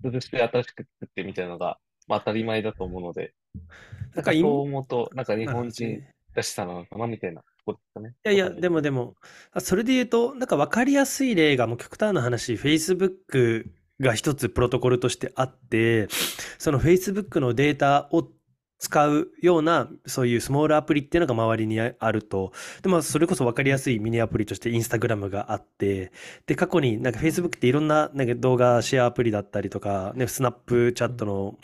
[0.04, 3.34] 潰して新しく作ってみたいなのが、まあ当たり前だと思うので、
[4.16, 8.10] なんかそう思うと、なんか日本人らしさなのかなみたいなとこですかね。
[8.10, 9.16] いやいや、でもでも、
[9.60, 13.66] それで言うと、なんか分かりやすい例が、もう極端な話、Facebook
[14.00, 16.08] が一つプロトコルとしてあって、
[16.58, 18.30] その Facebook のデータを
[18.80, 22.52] 使うような、そういうスモールアプリっていうのが周りにあると。
[22.82, 26.12] で、も、それこそ分かりやすいミニアプリとしてインスタグラムがあって、
[26.46, 31.58] で、過去になんか Facebook っていろんななんか動画シェアアプリだったりとか、ね、スナップチャットの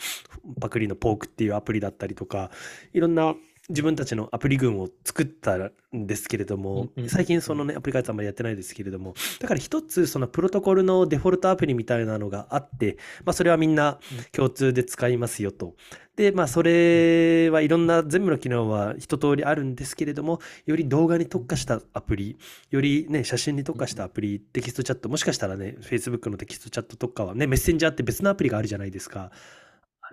[0.60, 2.50] パクリのポークっていうアプリだったりとか、
[2.92, 3.34] いろんな
[3.70, 13.98] 自分たちのアプリ群を作ったんですけれども、最近そのね、アプリ開発あんまりやってないですけれども、だから一つそのプロトコルのデフォルトアプリみたいなのがあって、まあそれはみんな
[14.32, 15.74] 共通で使いますよと。
[16.16, 22.36] で、まあそれはいろんな全部の機能は一通りあるんですけれども、より動画に特化したアプリ、
[22.70, 29.32] よりね、写真に特化したアプリ、テキストチャット、もしかしたらね、Facebook のテキストチャットとかはね、メッセンジャーって別のアプリがあるじゃないですか。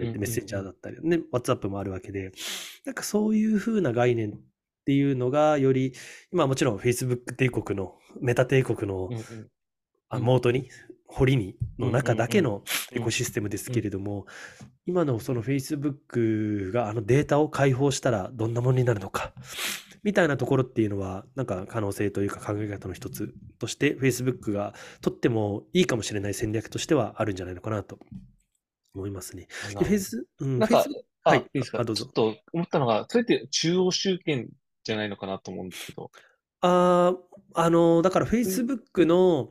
[0.06, 2.32] メッセンジャーだったり、ね、WhatsApp もあるわけで、
[2.86, 5.94] なんかそういう風な概念っていうのが、より、
[6.32, 9.10] 今もちろん Facebook 帝国の、メタ帝国の、
[10.10, 10.70] あモートに、
[11.06, 14.26] 堀に、の中だけのエコシステムですけれども、
[14.86, 19.34] 今のその Facebook があのデータを開放したらどんなものになるのか、
[20.04, 28.00] みたいなところっていうのは、なんか可能性というか考え方の一つとして、Facebook がとってもいいかもしれない戦略としてはあるんじゃないのかなと
[28.96, 29.48] 思いますね。
[29.70, 30.86] で、フェイス、うん、なんか、
[31.24, 31.84] はい、いいですか？
[31.84, 32.06] どうぞ。
[32.06, 34.50] ちょっと思ったのが、それって中央集権
[34.84, 36.12] じゃないのかなと思うんですけど。
[36.62, 37.16] あ
[37.54, 39.50] あ、あの、だから Facebook の、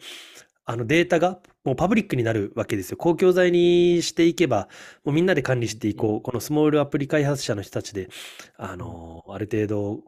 [0.64, 2.96] あのデータがもうパブリックになるわけですよ。
[2.96, 4.68] 公共財にしていけば、
[5.04, 6.22] もうみんなで管理していこう。
[6.22, 8.08] このスモールアプリ開発者の人たちで、
[8.56, 10.04] あの、ある程度、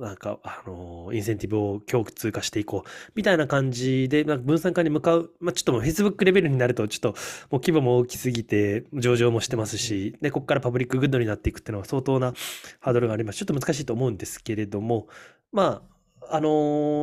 [0.00, 3.12] なんか、あの、インセンティブを共通化していこう。
[3.14, 5.30] みたいな感じで、なんか分散化に向かう。
[5.40, 7.08] まあ、ちょっともう Facebook レベルになると、ちょっと
[7.50, 12.32] もう規模も大きすぎて、上場もしてますし、で、ここから public good になっていくっていうのは相当な
[12.80, 13.38] ハードルがあります。
[13.38, 15.06] ちょっと難しいと思うんですけれども、
[15.52, 15.98] まあ、
[16.30, 16.48] あの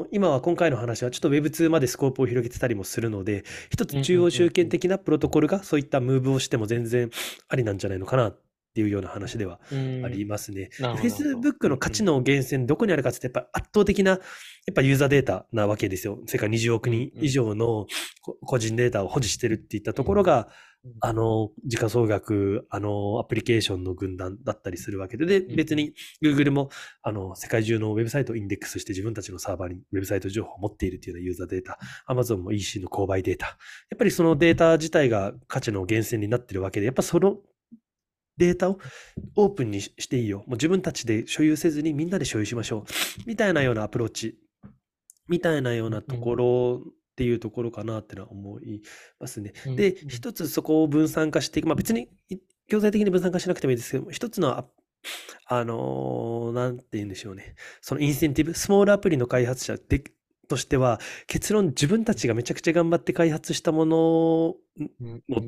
[0.06, 7.10] ー今は今回の話はちょっと Web2 までスコープを広げてたりもするので、一つ中央集権的なプロトコルがそういったムーブをしても全然
[7.48, 8.34] ありなんじゃないのかな
[8.76, 10.70] っていうような話ではありますね。
[10.82, 16.20] なるほど Facebook の価値の源泉どこにあるかって言ってやっぱ圧倒的なやっぱユーザーデータなわけですよ。
[16.26, 17.86] 世界20億人以上の
[18.22, 20.50] こ個人データを保持してるっていったところが、
[21.02, 26.70] あの、時価総額、あの、アプリケーションの軍団だったりするわけで、で、ん別に Google も、
[27.02, 33.46] あの、世界中のウェブサイトをインデックスして自分たちのサーバーにウェブサイト情報を持っているというようなユーザーデータ、Amazon も EC の購買データ。
[33.48, 33.52] や
[33.96, 37.38] っぱりそのデータ自体が価値の源泉になってるわけで、やっぱその
[38.38, 38.80] データを
[39.36, 40.40] オープンにししていいよ。
[40.40, 42.84] もう自分たちで所有せずにみんなで所有しましょう。
[43.26, 44.38] みたいなようなアプローチ、
[45.28, 48.82] みたいなようなところっていうところかなってのは思い
[49.20, 49.54] ますね。
[49.66, 51.68] うんでう、ん一つそこを分散化していく。
[51.68, 54.66] まあ別にい強制的に分散化しなくてもいいですけども、一つのあ
[55.48, 57.56] あのーなんて言うんでしょうね。
[57.82, 60.04] そのインセンティブ、スモールアプリの開発者で
[60.48, 65.42] としては、結論自分たちがめちゃくちゃ頑張って開発したものうんの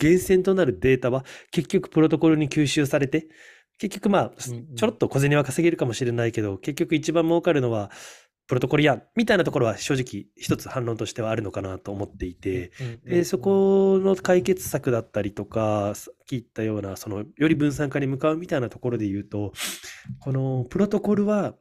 [0.00, 3.28] 源泉となるデータは結局プロトコルに吸収されて、
[3.78, 7.90] 結局まあ、ちょろっと小銭は稼げるかもしれないけど、結局一番儲かるのは
[8.48, 12.72] プロトコルやん、みたいなところは正直一つ反論としてはあるのかなと思っていて、
[13.04, 19.52] で、そこの解決策だったりとか、さっき言ったような、その、より分散化に向かうみたいなところで言うと、
[20.18, 21.56] このプロトコルは、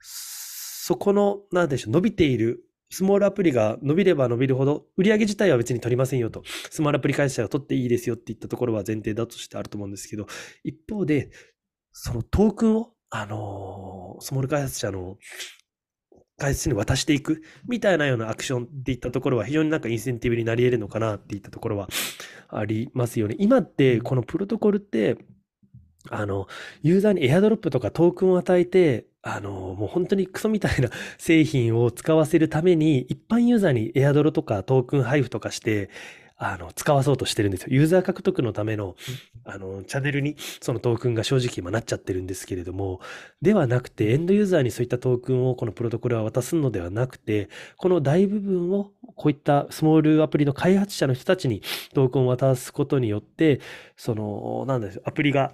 [0.00, 10.26] そこの、なんでしょう、伸びている、スモールアプリが伸びれば伸びるほど、売上自体は別に取りませんよと、スモールアプリ会社が取っていいですよっていったところは前提だとしてあると思うんですけど、
[10.64, 11.30] 一方で、
[11.92, 15.16] そのトークンを、あのースモール開発者の
[16.40, 21.88] 開発者に渡していくみたいなようなアクションっていったところは非常になんかインセンティブになり得るのかなっていったところは
[22.48, 23.36] ありますよね。
[23.38, 25.18] 今ってこのプロトコルって、
[26.08, 26.48] あの、
[26.82, 35.90] ユーザーにエアドロップとかトークンを与えて、あの、もう本当にクソみたいな製品を使わせるために、一般ユーザーにエアドロとかトークン配布とかして、
[36.42, 37.68] あの、使わそうとしてるんですよ。
[37.70, 38.96] ユーザー獲得のための、
[39.44, 43.00] あの、チャンネルにそのトークンが正直今なっちゃってるんですけれども、
[43.42, 51.60] ではなくて、エンドユーザーにそういったトークンをこのプロトコルは渡すのではなくて、この大部分をこういったスモールアプリの開発者の人たちに
[51.92, 53.60] トークンを渡すことによって、
[53.98, 55.52] その、なんでしょう、アプリが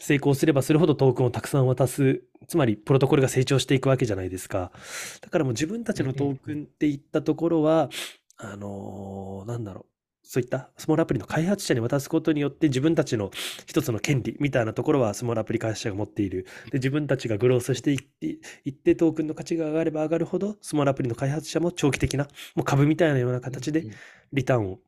[0.00, 4.72] 成功すればするほどトークンをたくさん渡す、つまりプロトコルが成長していくわけじゃないですか。
[5.20, 7.90] だからもう自分たちのトークンっていったところは、
[8.36, 9.94] あの、なんだろう。
[10.26, 13.30] そういったスモールアプリの開発者に渡すことによって自分たちの
[13.66, 16.46] 一つの権利みたいなところはスモールアプリ開発者が持っている。
[16.72, 23.84] で、自分たちがグロースしていって、いってトークンの価値が上がれば上がるほど、スモールアプリの開発者も長期的な、もう株みたいなような形で
[24.32, 24.78] リターンを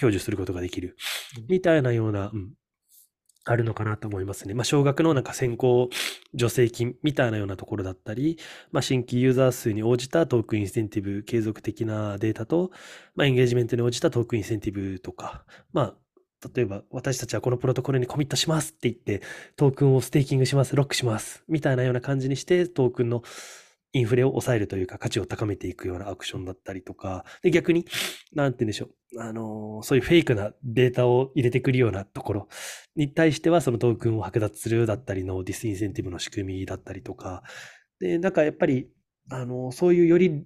[0.00, 0.96] 享受することができる
[1.38, 1.46] うん。
[1.48, 2.54] みたいなような、うん、
[3.44, 4.54] あるのかなと思いますね。
[4.54, 5.88] まあ、少額のなんか先行
[6.36, 8.38] 助成金みたいなようなところだったり、
[8.70, 12.70] まあ、新規ユーザー数に応じたトークンインセンティブ継続的なデータと、
[13.14, 15.94] まあ、エンゲージメントに応じたトークンインセンティブとか、まあ、
[16.54, 19.22] 例えば私たちはこのプロトコルにコミットしますって言って、
[19.56, 23.22] トークンをステーキングします、ロックします、みたいなような感じにして、トークンの
[23.92, 27.86] インフレを抑えるというか価値を高めていくようなアクションだったりとか、で逆に、
[28.32, 32.48] なんて言うんでしょう、あのーそういうフェイクなデータを入れてくるようなところ
[32.96, 37.42] に対しては、そのトークンを剥奪するだったりの disincentive の仕組みだったりとか、
[38.00, 38.88] で、なんかやっぱり、
[39.30, 40.44] あのーそういうより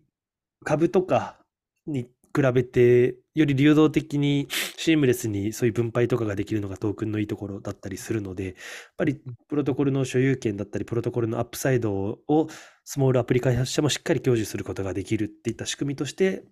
[0.65, 1.39] 株とか
[1.87, 8.55] に比べて、より流動的にシームレスにそういう分配とかができるのがトークンのいいところだったりするので、やっ
[8.97, 12.49] ぱりプロトコルの所有権だったり、プロトコルのアップサイドを
[12.85, 16.45] スモールアプリ開発者もしっかり享受することができるっていった仕組みとして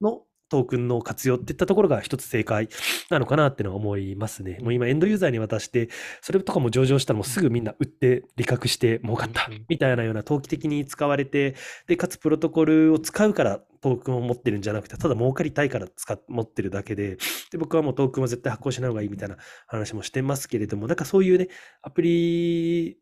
[0.00, 2.68] のトークンの活用っていったところが一つ正解
[3.08, 4.58] なのかなってのは思いますね。
[4.60, 5.88] もう今エンドユーザーに渡して、
[6.20, 11.54] それとかも上場したらもうすぐみんな売って利確して儲かったみたいなような投機的に使われて、
[11.86, 17.16] で、かつプロトコルを使うからトークンを持ってるんじゃなくて、ただ儲かりたいから使っ持ってるだけで、
[17.50, 19.36] で、僕はもうトークンは絶対発行しない方がいいみたいな
[19.66, 21.48] 話もしてますけれども、なんかそういうね、
[21.82, 22.98] アプリ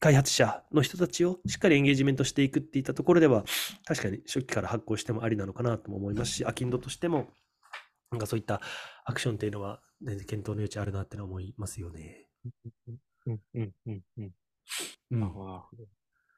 [0.00, 3.44] 開発者の人たちをしっかりエンゲージメントしていくっていったところでは、
[3.84, 7.28] 確かに初期から発行してもありなのかなとも思いますし、アキンドとしても、
[8.10, 8.60] なんかそういった
[9.04, 12.26] アクションっていうのは、全然検討の余地あるなって思いますよね。
[13.26, 14.30] うんうんうんうん。
[15.10, 15.44] うんなるほ
[15.76, 15.84] ど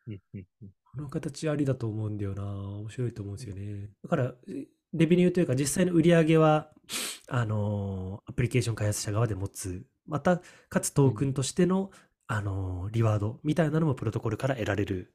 [0.09, 2.45] うんうんうんこの形ありだと思うんだよな。
[2.45, 3.89] 面白いと思うんですよね。
[4.03, 6.71] だから、えレベニューというか実際の売り上げは、
[7.29, 9.87] あのーアプリケーション開発者側で持つ。
[10.07, 11.91] また、かつトークンとしての、
[12.27, 15.13] あのーリワードみたいなのもプロトコルから得られる。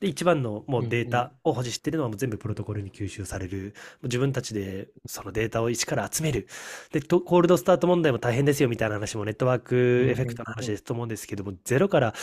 [0.00, 3.74] で、一番のもうデータを保持してるのはもう全部プロトコルに吸収される。
[4.00, 6.48] もう自分たちでそのデータを一から集める。
[6.90, 12.14] で、とコールドスタート問題も大変ですよみたいな話もネットワークエフェクトの話ですと思うんですけども、ゼロから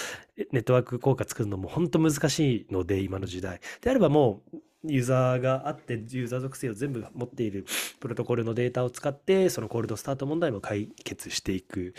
[0.51, 3.59] ネットワーク効果作るのも本当難しいので、今の時代。
[3.81, 7.65] であればもう、ユーザーがあって、ユーザー属性を全部持っている
[7.99, 11.93] プロトコルのデータを使って、そのコールドスタート問題も解決していく。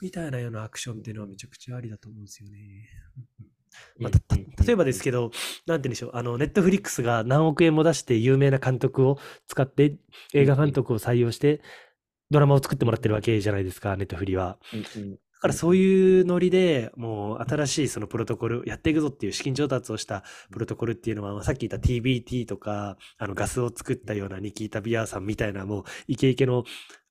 [0.00, 2.88] みたいなようなアクションっていうのはめちゃくちゃありだと思うんですよね。
[3.98, 4.34] まあ、
[4.64, 5.34] 例えばですけど、ど、なんて
[5.66, 9.96] 言うんでしょう、あの、ネットフリックスが何億円も出して有名な監督を使って、
[10.34, 11.60] 映画監督を採用して、
[12.30, 14.58] ドラマを作ってもらってるわけじゃないですか、ネットフリは。
[15.40, 26.64] だからそういうノリでもう新しいそのプロトコルやっていくぞっていう資金調達をしたプロトコルっていうのはさっき言った TBT とかあのガスを作ったようなニキータ・ビアーさんみたいなもうイケイケの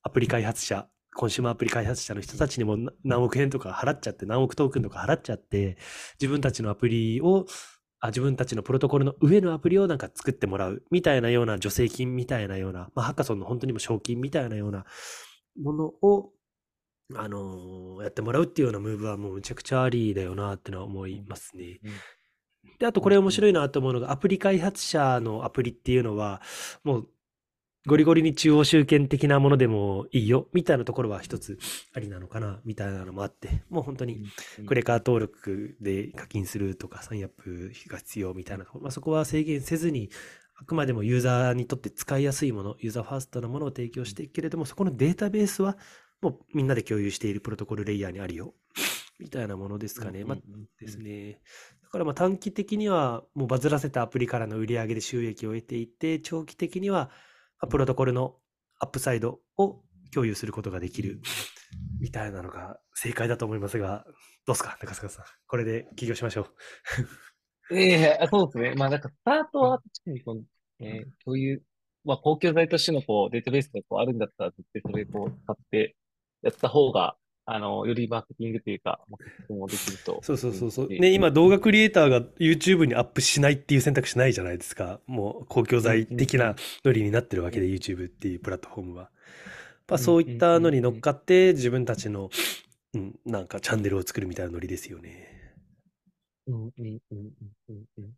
[0.04, 0.88] アプリ開発者
[1.20, 5.78] コンシューマーアプリ開発者の人たちにもな何億円とか払っちゃって何億トークンとか払っちゃって
[6.18, 7.46] 自分たちのアプリを
[8.00, 14.86] あ自分たちのプロトコルの上のアプリをなんか作ってもらうみたいなような助成金みたいなような、まあ、ハッカソンの本当にも賞金みたいなような
[15.62, 16.32] ものを
[17.18, 21.80] あのーやってもらうっていうようなムーブはもうむちゃくちゃありだよなってのは思いますね。
[21.84, 21.92] うん
[22.78, 26.42] で、あとこれ面白いなと思うのが、アプリ開発者のアプリっていうのは、
[26.84, 27.10] もう
[27.88, 31.58] ゴリゴリに中央集権的なものでもいいよ、みたいなところは一つ
[31.94, 34.26] ありなのかな、みたいなのもあって、もう本当に
[34.68, 40.10] クレカ登録で課金するとか、サインアップが必要みたいなところ、まあ、そこは制限せずに、
[40.56, 45.78] あくまでもユーザーにとって使いやすいもの、ユーザーファーストなものを提供していくけれども、そこのデータベースは
[46.22, 48.54] もうみんなで共有しているプロトコルレイヤーにあるよ、
[49.20, 50.26] みたいなものですかね。
[50.26, 50.38] まあ
[50.82, 51.40] ですね。
[51.82, 57.29] だからまあ短期的にはもうバズらせたアプリからの売り上げで収益を得ていて、長期的にはまあ
[57.68, 58.36] プロトコルの
[58.80, 59.82] アップサイドを
[60.14, 61.22] 共有することができる
[62.00, 64.06] みたいなのが正解だと思いますが、
[64.46, 65.26] どうですか、中塚さん。
[65.48, 66.48] これで起業しましょう。
[67.72, 68.76] ええあそうですね。
[68.76, 70.42] まあ、なんか、スタートは確かにこの、
[70.80, 71.62] えー共有、
[72.04, 75.96] まあ、公共財としてのこう、データベースがこうあるんだったら、絶対それこう、使って
[76.42, 77.16] やった方が、
[77.52, 79.00] あの、よりマーケティングというか、
[79.50, 80.20] もできると。
[80.22, 80.88] そうそうそうそう。
[80.88, 85.00] ね、今動画クリエイターが YouTube にアップしないっていう選択肢ないじゃないですか。
[85.08, 89.10] もう公共財的なノリになってるわけで、YouTube っていうプラットフォームは。
[89.88, 92.30] まあそういったのに乗っかって自分たちの、
[92.94, 95.56] うん、なんかチャンネルを作るみたいなノリですよね。
[96.46, 97.32] うんうんうんうん
[97.70, 98.06] うんうん。
[98.06, 98.14] う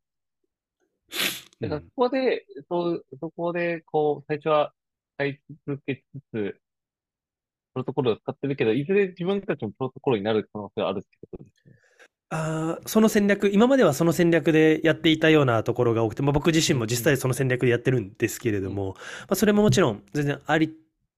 [1.62, 4.74] だから、んそこで、そう、そこで、こう、最初は
[5.18, 6.62] 使い続けつつ、プ
[7.80, 11.76] ロトコルを使ってるけど、いずれ自分たちもプロトコルになる可能性があるってことですね。
[12.34, 20.74] あーその戦略、今まではその戦略でやっていたようなところが多くて、まあ、僕自身も実際その戦略でやってるんですけれども、まあ、それももちろん全然あり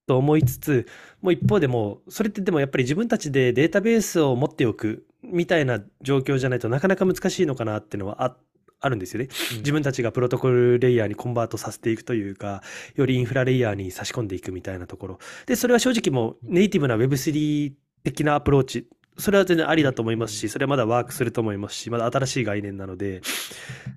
[0.08, 0.88] と思いつつ、
[1.22, 8.36] もう一方でも、それってでもやっぱり自分たちでデータベースを持っておくみたいな状況じゃないとなかなか難しいのかなっていうのはあ
[8.84, 9.30] あるんですよね。
[9.58, 12.62] 自分たちがプロトコルレイヤーにコンバートさせていくというか、
[12.96, 15.20] よりインフラレイヤーに差し込んでいくみたいなところ。
[15.46, 17.72] で、それは正直もうネイティブな Web3
[18.04, 18.88] 的なアプローチ、
[19.18, 23.22] それは全然ありだと思いますし、それはまだワークすると思いますし、まだ新しい概念なので、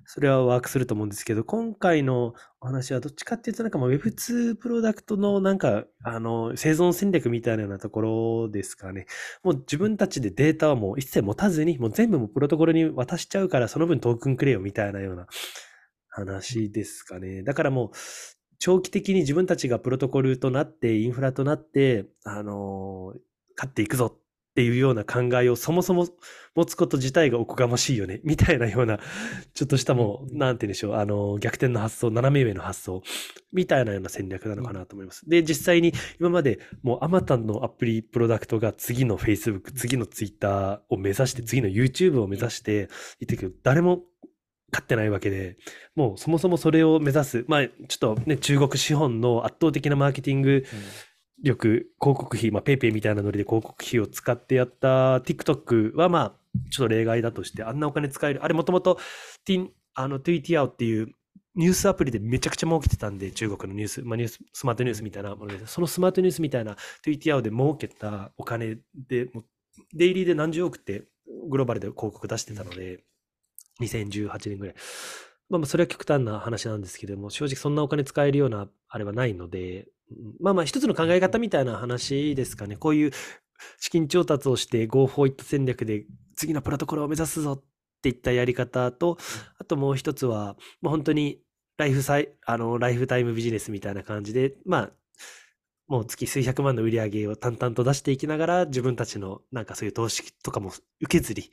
[0.05, 9.07] それはワークすると思うんですけど、今回のお話はどっちかっていうと、なんかもう Web2 プロダクトのなんか、あの、生存戦略みたいなようなところですかね。
[9.43, 15.27] もう自分たちでデータはもう一切持たずに、もう全部もうプロトコルに渡しちゃうから、その分トークンくれよみたいなような
[16.09, 17.41] 話ですかね。
[17.43, 17.89] だからもう、
[18.59, 23.19] 長期的に自分たちがプロトコルとなって、インフラとなって、あのー
[23.57, 24.15] 勝っていくぞ
[24.57, 26.07] っていうような考えをそもそも
[26.55, 28.99] 持つこと自体がおこがましいよね、 みたいなような、
[29.53, 33.03] ちょっとしたもう、うんなんて言うんでしょう、あのー逆転の発想、斜め上の発想、
[33.53, 35.29] みたいなような戦略なのかなと思います。
[35.29, 42.89] で、実際に今までもうあまたのアプリプロダクトが次の Facebook、次の Twitter を目指して、次の YouTube を目指して
[43.19, 43.37] 言ってる。
[43.37, 44.05] けど、誰も
[44.71, 45.57] 勝ってないわけで、
[45.95, 50.65] もうそもそもそれを目指す、まあちょっとね、中国資本の圧倒的なマーケティング
[51.41, 56.33] 力、広告費、まあ PayPay みたいなノリで広告費を使ってやった TikTok はまあ
[56.71, 58.99] ちょっと例外だとして、あんなお金使える、あれもともと
[59.45, 61.11] T- あの TWITIAO っていう
[61.55, 69.43] ニュースアプリでめちゃくちゃ儲けてたんで、中国のニュース、まあ、ニュース、スマートニュースみたいなもので、そのスマートニュースみたいな TWITIAO で儲けたお金で、も
[69.93, 71.07] デイリーで何十億って
[71.49, 73.03] グローバルで広告出してたので、
[73.81, 74.75] 2018年ぐらい。
[75.49, 79.87] まあまあ、それは極端な話なんですけども、正直そんなお金使えるようなあれはないので、
[80.39, 82.77] まあまあ一つの考え方みたいな話ですかね。
[82.77, 83.11] こういう
[83.79, 86.05] 資金調達をして Go for it 戦略で
[86.35, 87.63] 次のプロトコルを目指すぞっ
[88.01, 89.17] ていったやり方と、
[89.59, 91.41] あともう一つは、まあ本当に
[91.77, 94.91] ライフサイ、あの、ライフタイムビジネスみたいな感じで、まあ、
[95.87, 101.43] もう月数百万の売り上げを淡々と出していきながら、自分たちのなんかそういう投資とかも受けずに、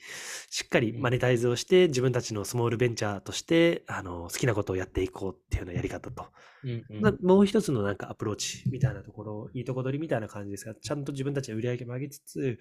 [0.51, 6.26] しっかりマネタイズをして、自分たちのスモールベンチャーとして、あの、好きなことをやっていこうっていうようなやり方と、
[6.64, 12.59] うんうん、もう一つのなんかアプローチみたいなところ、いいとこ取りみたいな感じですが、ちゃんと自分たちの売り上げも上げつつ、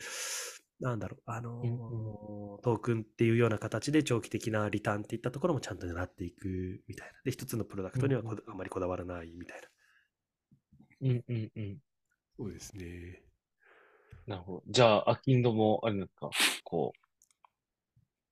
[0.79, 7.13] なんだろう、あのーうんうん、トークンっていうような形で長期的なリターンっていったところもちゃんと狙っていくみたいな。
[7.23, 9.67] で、一つのプロダクトにはあまりこだわらないみたいな。
[11.03, 11.77] うんうんうん。
[12.37, 13.21] そうですね。
[14.25, 14.63] なるほど。
[14.67, 16.29] じゃあ、アキンドも、あれなんですか、
[16.63, 16.99] こう、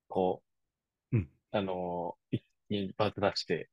[0.08, 0.42] こ
[1.12, 1.30] う、うん。
[1.52, 3.70] あのー、一気にバズ出して、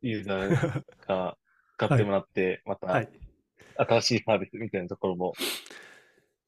[0.00, 1.36] ユーザーが
[1.76, 3.02] 使ってもらって、また、
[3.74, 5.34] 新しいサービスみたいなところも、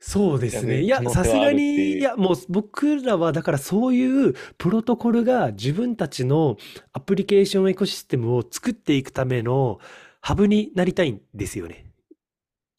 [0.00, 0.82] そうですね。
[0.82, 6.56] いや、さすがに、いや、もう僕らはだからそういうプロトコルが自分たちの
[6.92, 9.80] アプリケーションエコシステムを作っていくための
[10.20, 11.86] ハブになりたいんですよね。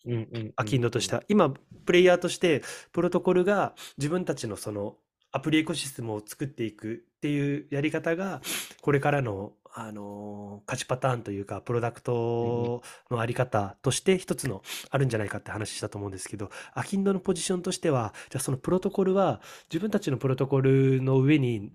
[0.06, 1.24] うんうんうんアキンドとしては。
[1.28, 1.54] 今、
[1.86, 2.62] プレイヤーとして、
[2.92, 4.98] プロトコルが自分たちのその
[5.32, 8.42] アプリエコシステムを作っていくっていうやり方が、
[8.82, 12.82] これからの、あの価値パターンというか、プロダクト
[13.12, 21.72] のあり方として一つのあるんじゃないかって話したと思うんですけど、アキンドのポジションとしては、じゃあそのプロトコルは自分たちのプロトコルの上に、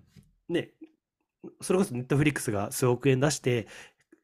[0.49, 0.71] ね、
[1.61, 3.67] それこそネットフリックスが数億円出して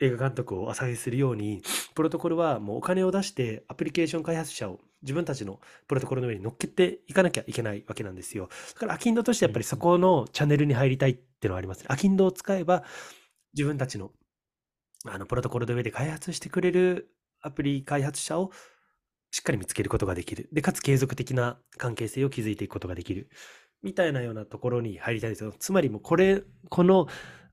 [0.01, 1.61] 映画監督を浅井するように、
[1.95, 8.49] プロトコルはもうお金を出してアプリケーション開発者を自分たちのプロトコルの上に乗っけていかなきゃいけないわけなんですよ。
[8.73, 11.85] だから、アキンドとしてやっぱりそこのチャンネルに入りたいっていうのはありますね。
[11.89, 12.83] アキンドを使えば、
[13.53, 14.11] 自分たちの
[15.05, 17.09] あのプロトコルの上で開発してくれる
[17.41, 18.51] アプリ開発者を
[19.31, 20.49] しっかり見つけることができる。
[20.51, 23.29] で、かつ継続的な関係性を築いていくことができる。
[23.81, 25.53] みたいなようなところに入りたいんですよ。
[25.57, 27.07] つまりもうこれ、この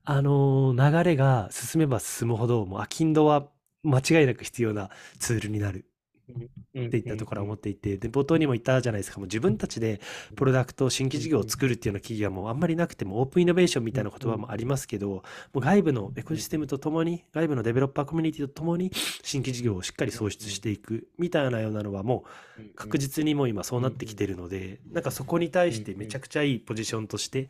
[0.05, 3.49] あのー流れが進めば進むほど、もうアキンドは
[3.83, 4.89] 間違いなく必要な
[5.19, 5.88] ツールになる。
[6.31, 9.99] っていったところは思っていて、で、冒頭にも言ったじゃないですか、もう自分たちで
[10.35, 15.23] プロダクト、新規事業を作るっていうような企業はもうあんまりなくても、オープンイノベーションみたいな言葉もありますけど、も
[15.55, 18.91] う外部のエコシステムとともに、外部のデベロッパーコミュニティとともに、
[19.23, 22.25] 新規事業をしっかり創出していくみたいなようなのは、も
[22.57, 27.49] う確実にもう今そうなってきてるので、なんかそこに対してめちゃくちゃいいポジションとして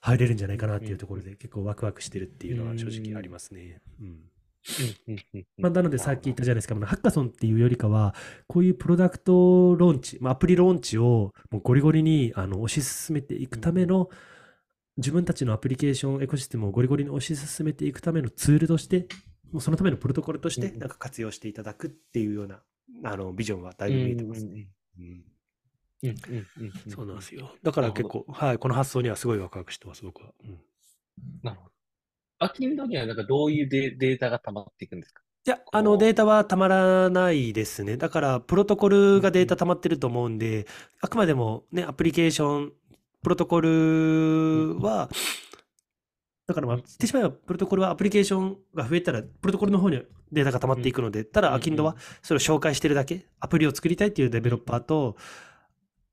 [0.00, 3.80] 入れるんじゃないかなっていうところで、結構ワクワクしてるっていうのは正直ありますね。
[4.00, 4.18] うん。
[5.56, 8.14] まあ、なのでさっき言ったじゃないですか、ハッカソンっていうよりかは、
[8.46, 14.10] こういうプロダクトローンチ、まあ、アプリローンチをもうゴリゴリにあの推し進めていくための、
[14.96, 19.06] 自分たちのアプリケーションエコシステムをゴリゴリに推し進めていくためのツールとして、
[19.52, 22.60] もうそのためのプロトコルとしてなんか活用していただくっていうような
[23.04, 24.68] あのビジョンはだいぶ見えてますね。
[26.88, 27.54] そうなんですよ。
[27.62, 30.32] だから結構、はい、この発想にはすごいワクワクしてます、僕は。
[30.44, 30.58] うん、
[31.42, 31.77] なるほど。
[32.38, 35.22] アキンドにはなんかどういうデデータが溜まっていくんですか？
[35.46, 37.96] いや、あのデータはたまらないですね。
[37.96, 40.66] だから、プロトコルがデータ溜まってると思うんで、
[41.00, 42.72] あくまでもね、アプリケーション、
[43.22, 45.08] プロトコルは、
[46.46, 55.16] だからまあ、言ってしまえば、プロトコルはアプリケーションが増えたら、プロトコルの方にデータが溜まっていくので、ただ、 AKINDO はそれを紹介してるだけ、アプリを作りたいっていうデベロッパーと、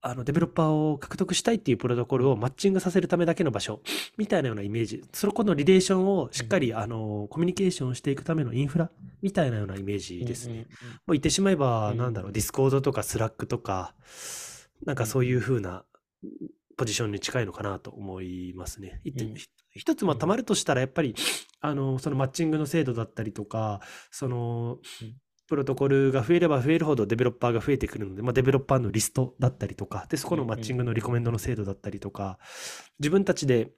[0.07, 3.81] あのデベロッパーを獲得したいっていうプロトコルをマッチングさせるためだけの場所
[4.17, 8.91] みたいなようなイメージ、そこのリレーションをしっかり、あのコミュニケーションしていくためのインフラ
[9.23, 10.67] みたいなようなイメージですね。
[11.07, 13.95] もう言ってしまえば、なんだろう、 Discord とか Slack とか、
[14.85, 15.85] なんかそういう風な
[16.77, 19.01] ポジションに近いのかなと思いますね。
[19.71, 21.15] 一つまあたまるとしたらやっぱり
[21.61, 23.81] あのそのマッチングの制度だったりとか
[24.11, 24.77] その
[25.47, 32.39] プロトコルが増えれば増えるほどデベロッパーが増えてくるので、まあ、デベロッパーのリストだったりとか、で、そこのマッチングのリコメンドの制度だったりとか、
[32.99, 33.71] 自分たちで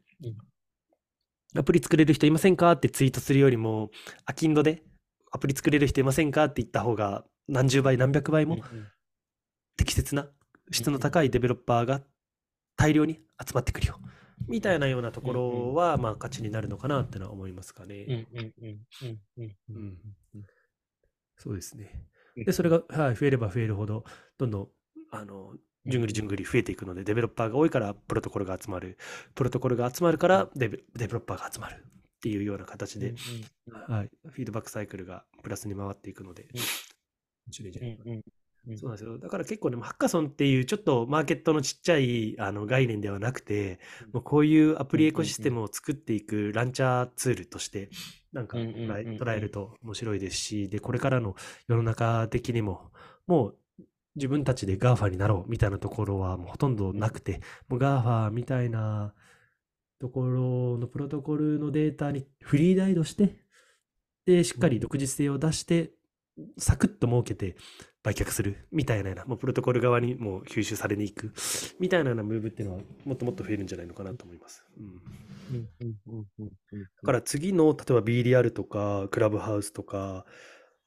[1.55, 3.89] アプリ作れる人いませんかってツイートするよりも、
[4.25, 4.83] アキンドで
[5.31, 8.59] アプリ作れる人いませんかって言った方が何十倍何百倍も
[9.75, 10.27] 適切な
[10.71, 12.01] 質の高いデベロッパーが
[12.77, 13.99] 大量に集まってくるよ。
[14.47, 18.27] みたいなようなところは、まあ、価値になるのかなってのは思いますかね。
[21.37, 22.07] そうですね。
[22.35, 24.03] で、それが、はい、増えれば増えるほど、
[24.37, 24.69] どんどん、
[25.11, 28.97] あの、じゅんぐりじゅんぐり増えていくので、デベロッパーが多いからプロトコルが集まる。
[29.35, 33.13] プロトコルが集まるからデベデベロッパーが集まるっていうような形で、
[33.87, 38.15] はい、フィードバックサイクルがプラスに回っていくので、面白いじゃないかな。
[38.75, 39.17] そうなんですよ。
[39.17, 43.79] だから結構ね、ハッカソンっていうちょっとマーケットのちっちゃいあの概念ではなくて、
[44.11, 47.89] もうこういうアプリエコシステムを作っていくランチャーツールとして、
[48.33, 51.35] なんか捉えると面白いですし、で、これからの
[51.67, 52.91] 世の中的にも、
[53.25, 53.57] もう
[54.15, 59.13] 自分たちで GAFA になろうみたいなところはもうほとんどなくて、もう GAFA みたいな
[59.99, 63.37] ところのプロトコルのデータにフリーダイドして、
[64.25, 65.91] で、しっかり独自性を出して、
[66.57, 67.55] サクッと設けて
[68.07, 68.55] 売却する？
[68.71, 71.33] みたいなもうプロトコル側にもう吸収されにいく？
[71.77, 74.63] みたいなムーブっていうのはもっともっと増えるんじゃないのかなと思います。
[75.51, 80.25] だから次の例えば BDR とかクラブハウスとか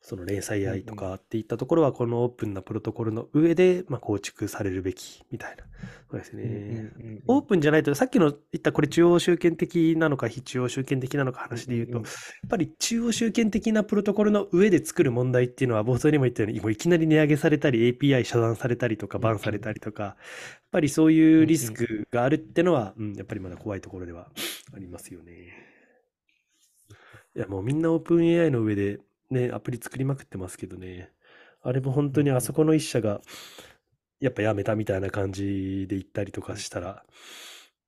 [0.02, 5.64] その連載愛とかっていったところは、このオープンなプロトコルの上で、まあ、構築されるべきみたいな。
[6.10, 6.90] そうですね。
[7.26, 12.04] オープンじゃないと、さっきの言ったこれ中央集権的なのか非中央集権的なのか話で言うと、やっ
[12.48, 20.16] ぱり中央集権的なプロトコルの上で作る問題っていうのは、冒頭にも言ったように、もういきなり値上げされたり、API 遮断されたりとか、バンされたりとか、やっ
[20.72, 24.30] ぱりそういうリスクがあるってのは、うん、やっぱりまだ怖いところでは
[24.74, 25.32] ありますよね。
[27.36, 28.98] いや、もうみんなオープン AI の上で、
[29.30, 31.12] ね、アプリ作りまくってますけどね。
[31.62, 33.20] あれも本当にあそこの一社が、
[34.18, 37.04] やっぱやめたみたいな感じで行ったりとかしたら、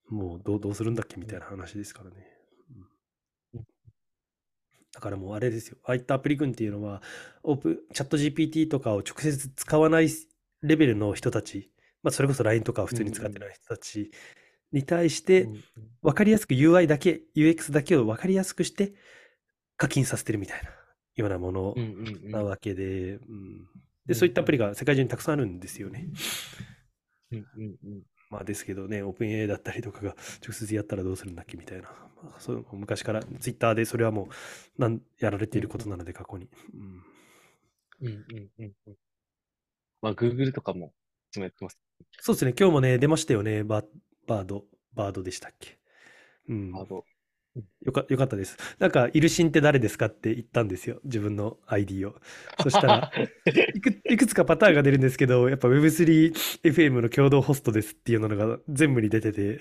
[0.08, 2.16] もうどうどうするんだっけみたいな話ですからね。
[3.54, 3.64] うん、
[4.94, 5.78] だからもうあれですよ。
[5.84, 7.02] ああいったアプリ群っていうのは、
[7.42, 10.08] オープン、チャット GPT とかを直接使わない
[10.62, 11.70] レベルの人たち、
[12.02, 14.10] まあそれこそ LINE とかを普通に使ってない人たち
[14.72, 15.48] に対して、
[16.02, 18.94] 分かりやすく UI だけ、UX だけを分かりやすくして
[19.76, 20.81] 課金させてるみたいな。
[21.16, 21.74] ようなもの
[22.24, 23.18] なわけで、
[24.06, 26.08] で、そういったアプリが世界中にたくさんあるんですよね。
[27.30, 31.88] うんうんうん、まあですけどね、オープン AI だったりとかが直接やったらどうするんだっけみたいな。
[32.22, 34.28] まあ、そう昔からツイッターでそれはも
[34.78, 36.48] うなんやられていることなので過去に。
[36.74, 37.04] うん
[38.00, 38.24] うん
[38.58, 38.96] うんうん。
[40.02, 40.90] まあ Google とかもい
[41.32, 41.78] つもやってます。
[42.20, 43.84] そうですね、今日もね、出ましたよね、バ
[44.26, 45.78] バード、バードでしたっけ？
[46.48, 47.04] うん、バード。
[47.82, 48.56] よかよかったです。
[48.78, 51.00] なんか、イルシンって誰ですかって言ったんですよ。
[51.04, 52.14] 自分の ID を。
[52.62, 53.12] そしたら
[53.74, 59.60] いく、いくつかパターンが出るんですけど、やっぱ Web3FM の共同ホストですっていうのが全部に出てて、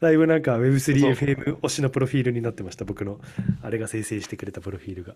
[0.00, 2.84] だいぶなんか Web3FM 推しのプロフィールになってました。
[2.86, 3.20] 僕の、
[3.62, 5.14] あれが生成してくれたプロフィールが。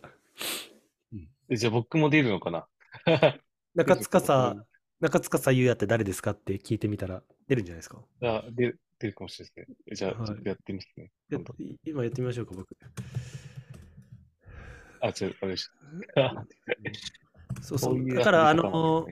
[1.12, 1.16] う
[1.54, 2.66] ん、じゃあ僕も出るのかな？
[3.74, 4.66] 中塚さ、
[5.00, 8.02] 中塚さん言うやって誰ですかって聞いてみたら出るんじゃないですか？
[8.22, 10.10] あ出出るかもしれないですね。
[10.12, 11.10] じゃあ、ちょっとやってみますね。
[11.30, 11.38] や
[11.84, 12.76] 今やってみましょうか、僕。
[15.00, 15.68] あ、ちょっと、あれし
[17.62, 18.14] そうそう。
[18.14, 19.08] だから、あの、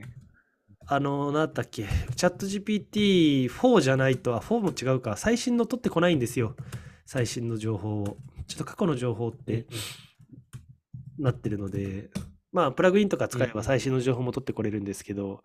[0.87, 1.87] あの、なんだっけ、
[2.17, 6.55] チャット GPT4 じゃないと、あ、4も違うか、最新の取ってこないんですよ。
[7.07, 8.19] 最新の情報を。
[8.47, 9.67] ちょっと過去の情報って
[11.19, 12.11] なってるので、
[12.53, 15.43] まあ、プラグインとか使えば最新の情報も取ってこれるんですけど、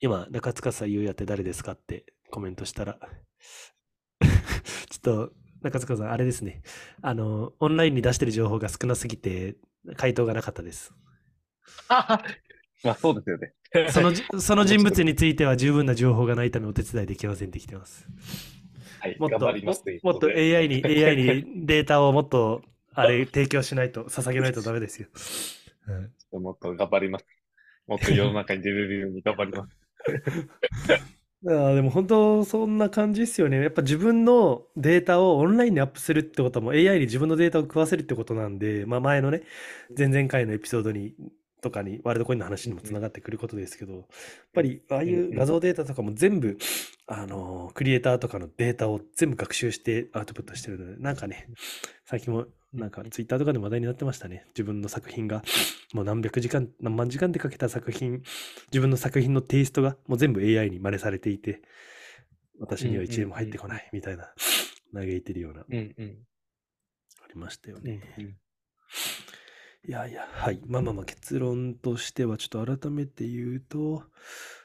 [0.00, 2.98] 今、中塚さん言うやって誰ですかってコメントしたら
[4.20, 6.62] ちょっと、中塚さん、あれですね。
[7.02, 9.56] あの、オンラインに出してる情報が少なすぎて、
[9.96, 10.92] 回答がなかったです。
[11.88, 13.52] まあ、そうですよね。
[13.90, 18.06] その、その人物については十分な情報がないためお手伝いできませんってきてます。
[19.00, 19.38] はい、もっと、
[20.02, 22.62] もっと AI に、AI にデータをもっと、
[22.94, 25.08] あれ、提供しないと、捧げないとダメですよ。
[26.32, 27.26] うん、もっと頑張ります。
[27.86, 29.76] もっと世の中に出れるように頑張ります。
[31.48, 33.60] あでも本当そんな感じですよね。
[33.62, 39.42] やっぱ自分のデータをオンラインにアップするってことも AI に自分のデータを食わせるってことなんで、まあ前のね、
[39.96, 41.14] 前々回のエピソードに
[41.62, 44.04] とかにワールドコインの話にもつながってくることですけど、やっ
[44.52, 46.58] ぱりああいう画像データとかも全部、
[47.06, 51.48] あの、クリエイターとかのデータを全部学習してアウトプットしてるので、なんかね、
[52.04, 54.44] 最近もなんかツイッターとかでも話題になってましたね。
[54.48, 55.42] 自分の作品が
[55.92, 58.22] もう何百時間、何万時間でかけた作品、
[58.70, 61.62] 自分の作品のテイストがもう全部 AI に真似されていて、
[62.58, 64.32] 私には1円も入ってこないみたいな、
[64.94, 65.64] 嘆いてるような、あ
[67.28, 68.00] りましたよね。
[69.88, 70.60] いやいや、はい。
[70.66, 74.02] まあまあまあ結論としてはちょっと改めて言うと、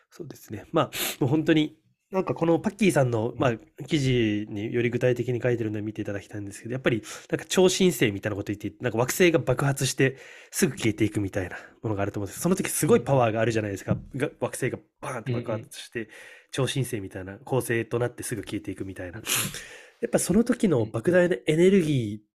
[0.09, 0.65] そうですね。
[0.71, 1.77] まあ、もう本当に
[2.11, 10.17] なんかこのパッキーさんの、まあ、記事により具体的に書いてるのを見ていただきたいんですけど、やっぱりなんか超新星みたいなこと言って、なんか惑星が爆発して
[10.49, 13.95] すぐ消えていくみたいなものがあると思うんですその時すごいパワーがあるじゃないですか。
[14.15, 16.09] が惑星がバーンって爆発して、
[16.51, 19.21] 超新星みたいな構成となってすぐ消えていくみたいな。
[20.01, 22.30] やっぱその時の莫大なエネルギー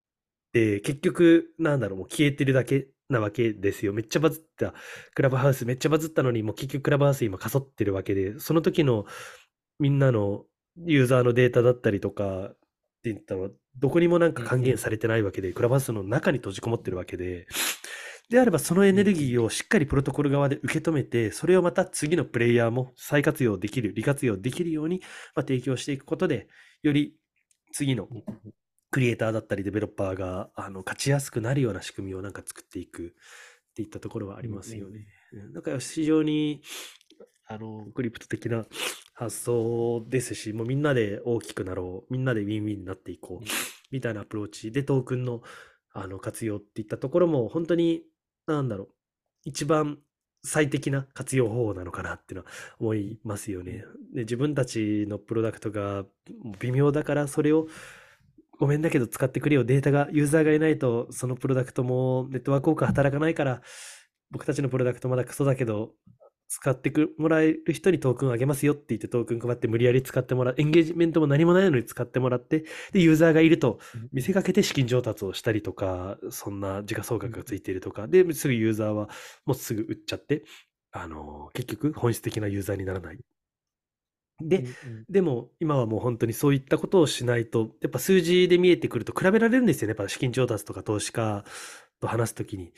[0.56, 3.92] って結局なんだろう、もう消えてるだけなわけですよ。
[3.92, 4.74] めっちゃバズった、
[5.14, 9.04] クラブハウスめっちゃバズったのに、もう結局クラブハウス今かそってるわけで、その時の
[9.78, 10.44] みんなの
[10.86, 12.50] ユーザーのデータだったりとかっ
[13.02, 17.46] て言ったのは、どこにもなんか還元されてないわけで、クラブハウスの中に閉じこもってるわけで、
[18.28, 25.02] であればそのエネルギーをしっかりプロトコル側で受け止めて、それをまた次のプレイヤーも再活用できる、利活用できるように、
[25.36, 26.48] ま提供していくことで、
[26.82, 27.14] より
[27.72, 28.08] 次の
[28.96, 35.06] クリエイターだったりデベロッパーがあの勝ちやすくなるような仕組みをなんか作っていくっていったところはありますよね。
[35.52, 36.62] だから非常に
[37.46, 38.64] あのクリプト的な
[39.12, 43.46] 発想ですし、もうみんなで大きくなろう、みんなでウィンウィンになっていこう、
[43.92, 45.42] みたいなアプローチで、トークンの
[45.92, 48.02] あの活用っていったところも、本当に、
[48.46, 48.88] なんだろう、
[49.44, 49.98] 一番
[50.42, 53.84] 最適な活用方法なのかなっていうのは思いますよね。
[54.14, 56.06] で自分たちのプロダクトが
[56.60, 57.66] 微妙だからそれを
[58.58, 59.64] ごめんだけど使ってくれよ。
[59.64, 63.62] データがユーザーがいないとそのプロダクトもネットワーク効果働かないから
[64.30, 65.92] 僕たちのプロダクトまだクソだけど
[66.48, 73.80] 使ってもらえる人にトークンをあげますよって言ってトークン配って無理やり使ってもらう、エンゲージメントも何もないのに使ってもらって、で、ユーザーがいると
[74.12, 79.08] 見せかけて資金調達をしたりとか、そんな時価総額がついているとか、で、すぐユーザーは
[79.44, 80.44] もうすぐ売っちゃって、
[80.92, 83.18] あの、結局本質的なユーザーにならない。
[84.42, 84.64] で、
[85.08, 89.94] でも今はもう本当にそういったことをしないと、やっぱ数字で見えてくると比べられるんですよね。
[89.96, 91.44] やっぱ資金調達とか投資家
[92.00, 92.72] と話すときに。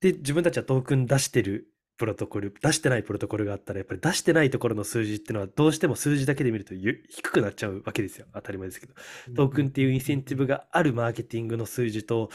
[0.00, 8.26] で、自分たちはトークン出してるプロトコル、出してないプロトコルがあったら、やっぱり出してないところの数字っていうのは、どうしても数字だけで見ると低くなっちゃうわけですよ。
[8.34, 8.94] 当たり前ですけど。
[9.34, 12.30] トークンっていうインセンティブがあるマーケティングの数字と、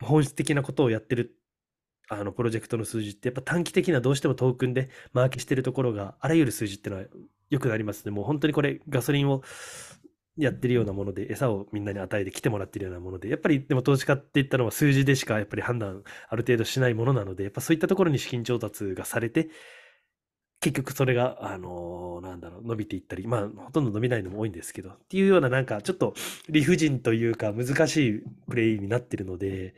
[0.00, 1.36] 本質的なことをやってる
[2.08, 7.08] あのプロジェクトの数字って、やっぱ短期的などうしてもトークンでマーケしてるところがあらゆる数字っていうのは
[7.50, 8.10] 良くなりますね。
[8.10, 9.42] もう本当にこれガソリンを
[10.36, 19.48] やってるようなもので、餌をみんなに与えて来てもらってるようなもので、やっぱりでも投資家って言ったのは数字でしかやっぱり判断ある程度しないものなので、やっぱそういったところに資金調達がされて、
[20.60, 26.14] 結局それが、あのー、なんだろう、伸びていったり、まあ、ほとんど伸びないのも多いんですけど、っていうようななんか、ちょっと
[26.48, 29.74] 理不尽というか難しいプレイになってるので、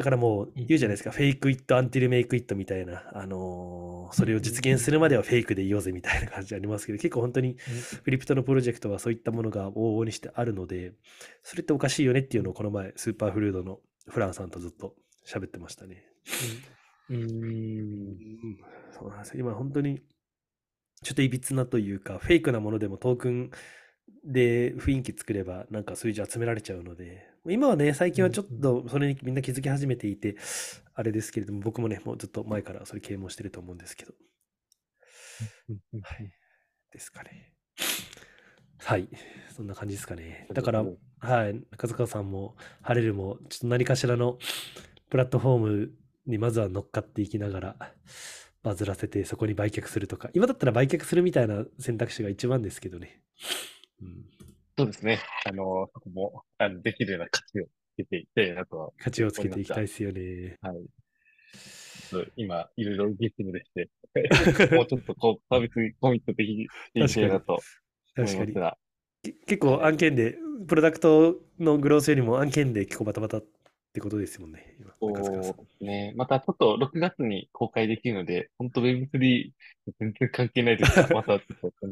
[0.00, 7.58] だからもう言うじゃないですか、 fake it, until make it みたいな、あのー、それを実現するまではフェイクでいようぜみたいな感じありますけど、結構本当に
[8.02, 10.94] フリプトのプロジェクトはそういったものが往々にしてあるので、
[11.42, 14.94] それっておかしいよねっていうのをこの前、スーパーフルードのフランさんとずっと
[15.26, 16.02] 喋ってましたね。
[17.10, 18.16] うん、
[18.98, 20.00] そうなんです今本当に、
[21.02, 23.50] ちょっといびつなというか、フェイクなものでもトークン
[24.24, 30.36] で雰囲気作ればなんか数字集められちゃうので、今はね、最近はちょっとそれにみんな気づき始めていて、
[30.94, 34.12] あれですけれども、僕もね、もうずっと前からそれ啓蒙してると思うんですけど。
[36.02, 36.32] はい。
[36.92, 37.54] ですかね。
[38.78, 39.08] はい。
[39.54, 40.46] そんな感じですかね。
[40.52, 40.84] だから、
[41.18, 41.54] はい。
[41.70, 44.38] 中塚さんも、ハレルも、ちょっと何かしらの
[45.08, 45.90] プラットフォーム
[46.26, 47.94] にまずは乗っかっていきながら、
[48.62, 53.22] バズらせて、そこに売却するとか、今だったら売却するみたいな選択肢が一番ですけどね。
[54.02, 54.29] うん、
[54.80, 55.20] そうですね。
[55.46, 58.90] あの、そこも、あの、できるような価値をつけていて、あとは。
[58.98, 60.56] 価値をつけていきたいですよね。
[60.60, 62.32] はい。
[62.36, 63.88] 今、いろいろゲッティングでして、
[64.74, 66.62] もうちょっとこう、サービスコミット的に
[66.94, 67.60] いい系だと
[68.14, 68.54] 確かに。
[69.46, 73.44] 結構案件で、プロダクトのグロースよりも案件で結構バタバタっ
[73.92, 74.76] てことですもんね。
[75.00, 76.12] 今そうね。
[76.16, 79.50] またちょっと6月に公開できるので、本当 Web3
[79.98, 81.90] 全然関係ないですが、またちょっと。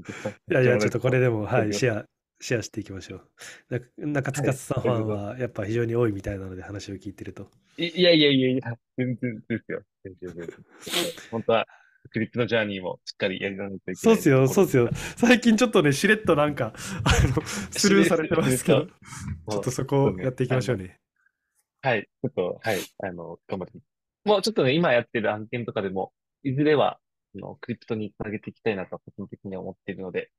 [0.50, 2.06] いやいや、ちょっとこれでも、はい、 シェア、
[2.40, 3.26] シェアしていきましょう。
[3.98, 7.50] 中塚さんファンはやっぱ非常に多いみたいなので話を聞いてると。
[7.76, 9.82] いいやいやいやいや、全然ですよ。
[10.04, 10.56] 全然全然。
[11.30, 11.66] 本当は、
[12.10, 13.96] クリプトジャーニーもしっかりやりなといけない。
[13.96, 14.88] そうっすよ、そうっすよ。
[15.16, 16.72] 最近ちょっとね、しれっとなんか、
[17.04, 21.00] あの、スルーされてますけど、ちょっとそこをやっていきましょうね。
[21.82, 23.78] はい、ちょっと、はい、あの、頑張って。
[24.24, 26.12] もうちょっとね、今やってる案件とかでも、
[26.42, 26.98] いずれは、
[27.36, 30.30] あの、クリプトにつなげていきたいなと、個人的には思っているので、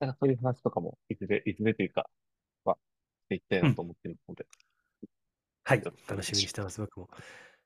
[0.00, 2.08] なんかそういう話とかも、いずれ、いずれというか、
[2.64, 2.76] は、
[3.24, 4.46] していきたいなと思っているので。
[5.64, 7.08] はい、楽しみにしてます、僕も。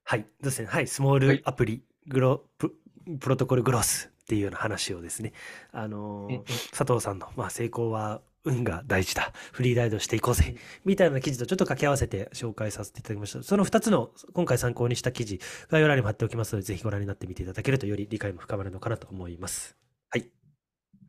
[0.05, 0.69] はい、ですね。
[0.69, 2.75] はい、スモールアプリ、グロプ、
[3.21, 5.33] プロトコルグロスっていうような話をですね、
[5.73, 6.43] あのー、
[6.77, 9.33] 佐藤さんの、まあ、成功は運が大事だ。
[9.53, 10.57] フリーライドしていこうぜ。
[10.85, 13.43] みたいな記事とちょっと掛け合わせて紹介させていただきました。
[13.43, 19.77] その2つの今回参考にした記事、概要欄にも貼っておきますので、ぜひご覧になってみていただけるとより理解も深まるのかなと思います。
[20.11, 20.23] はい。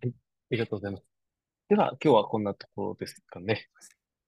[0.01, 0.11] はい。
[0.11, 0.15] あ
[0.51, 1.12] りがとうございます。
[1.69, 3.67] では、今日はこんなところですかね。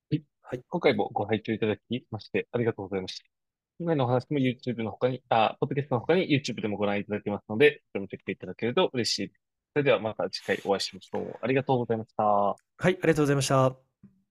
[0.10, 0.24] はい。
[0.42, 3.26] はい、今回もご拝聴いただきましてありがとうございました。
[3.80, 9.42] 今回のお話も YouTube の他に、あ、ポッドキャストの他に YouTube でもご覧いただけますので、それもチェックいただけると嬉しいです。
[9.74, 11.36] それではまた次回お会いしましょう。
[11.42, 12.24] ありがとうございました。
[12.24, 13.85] はい、ありがとうございました。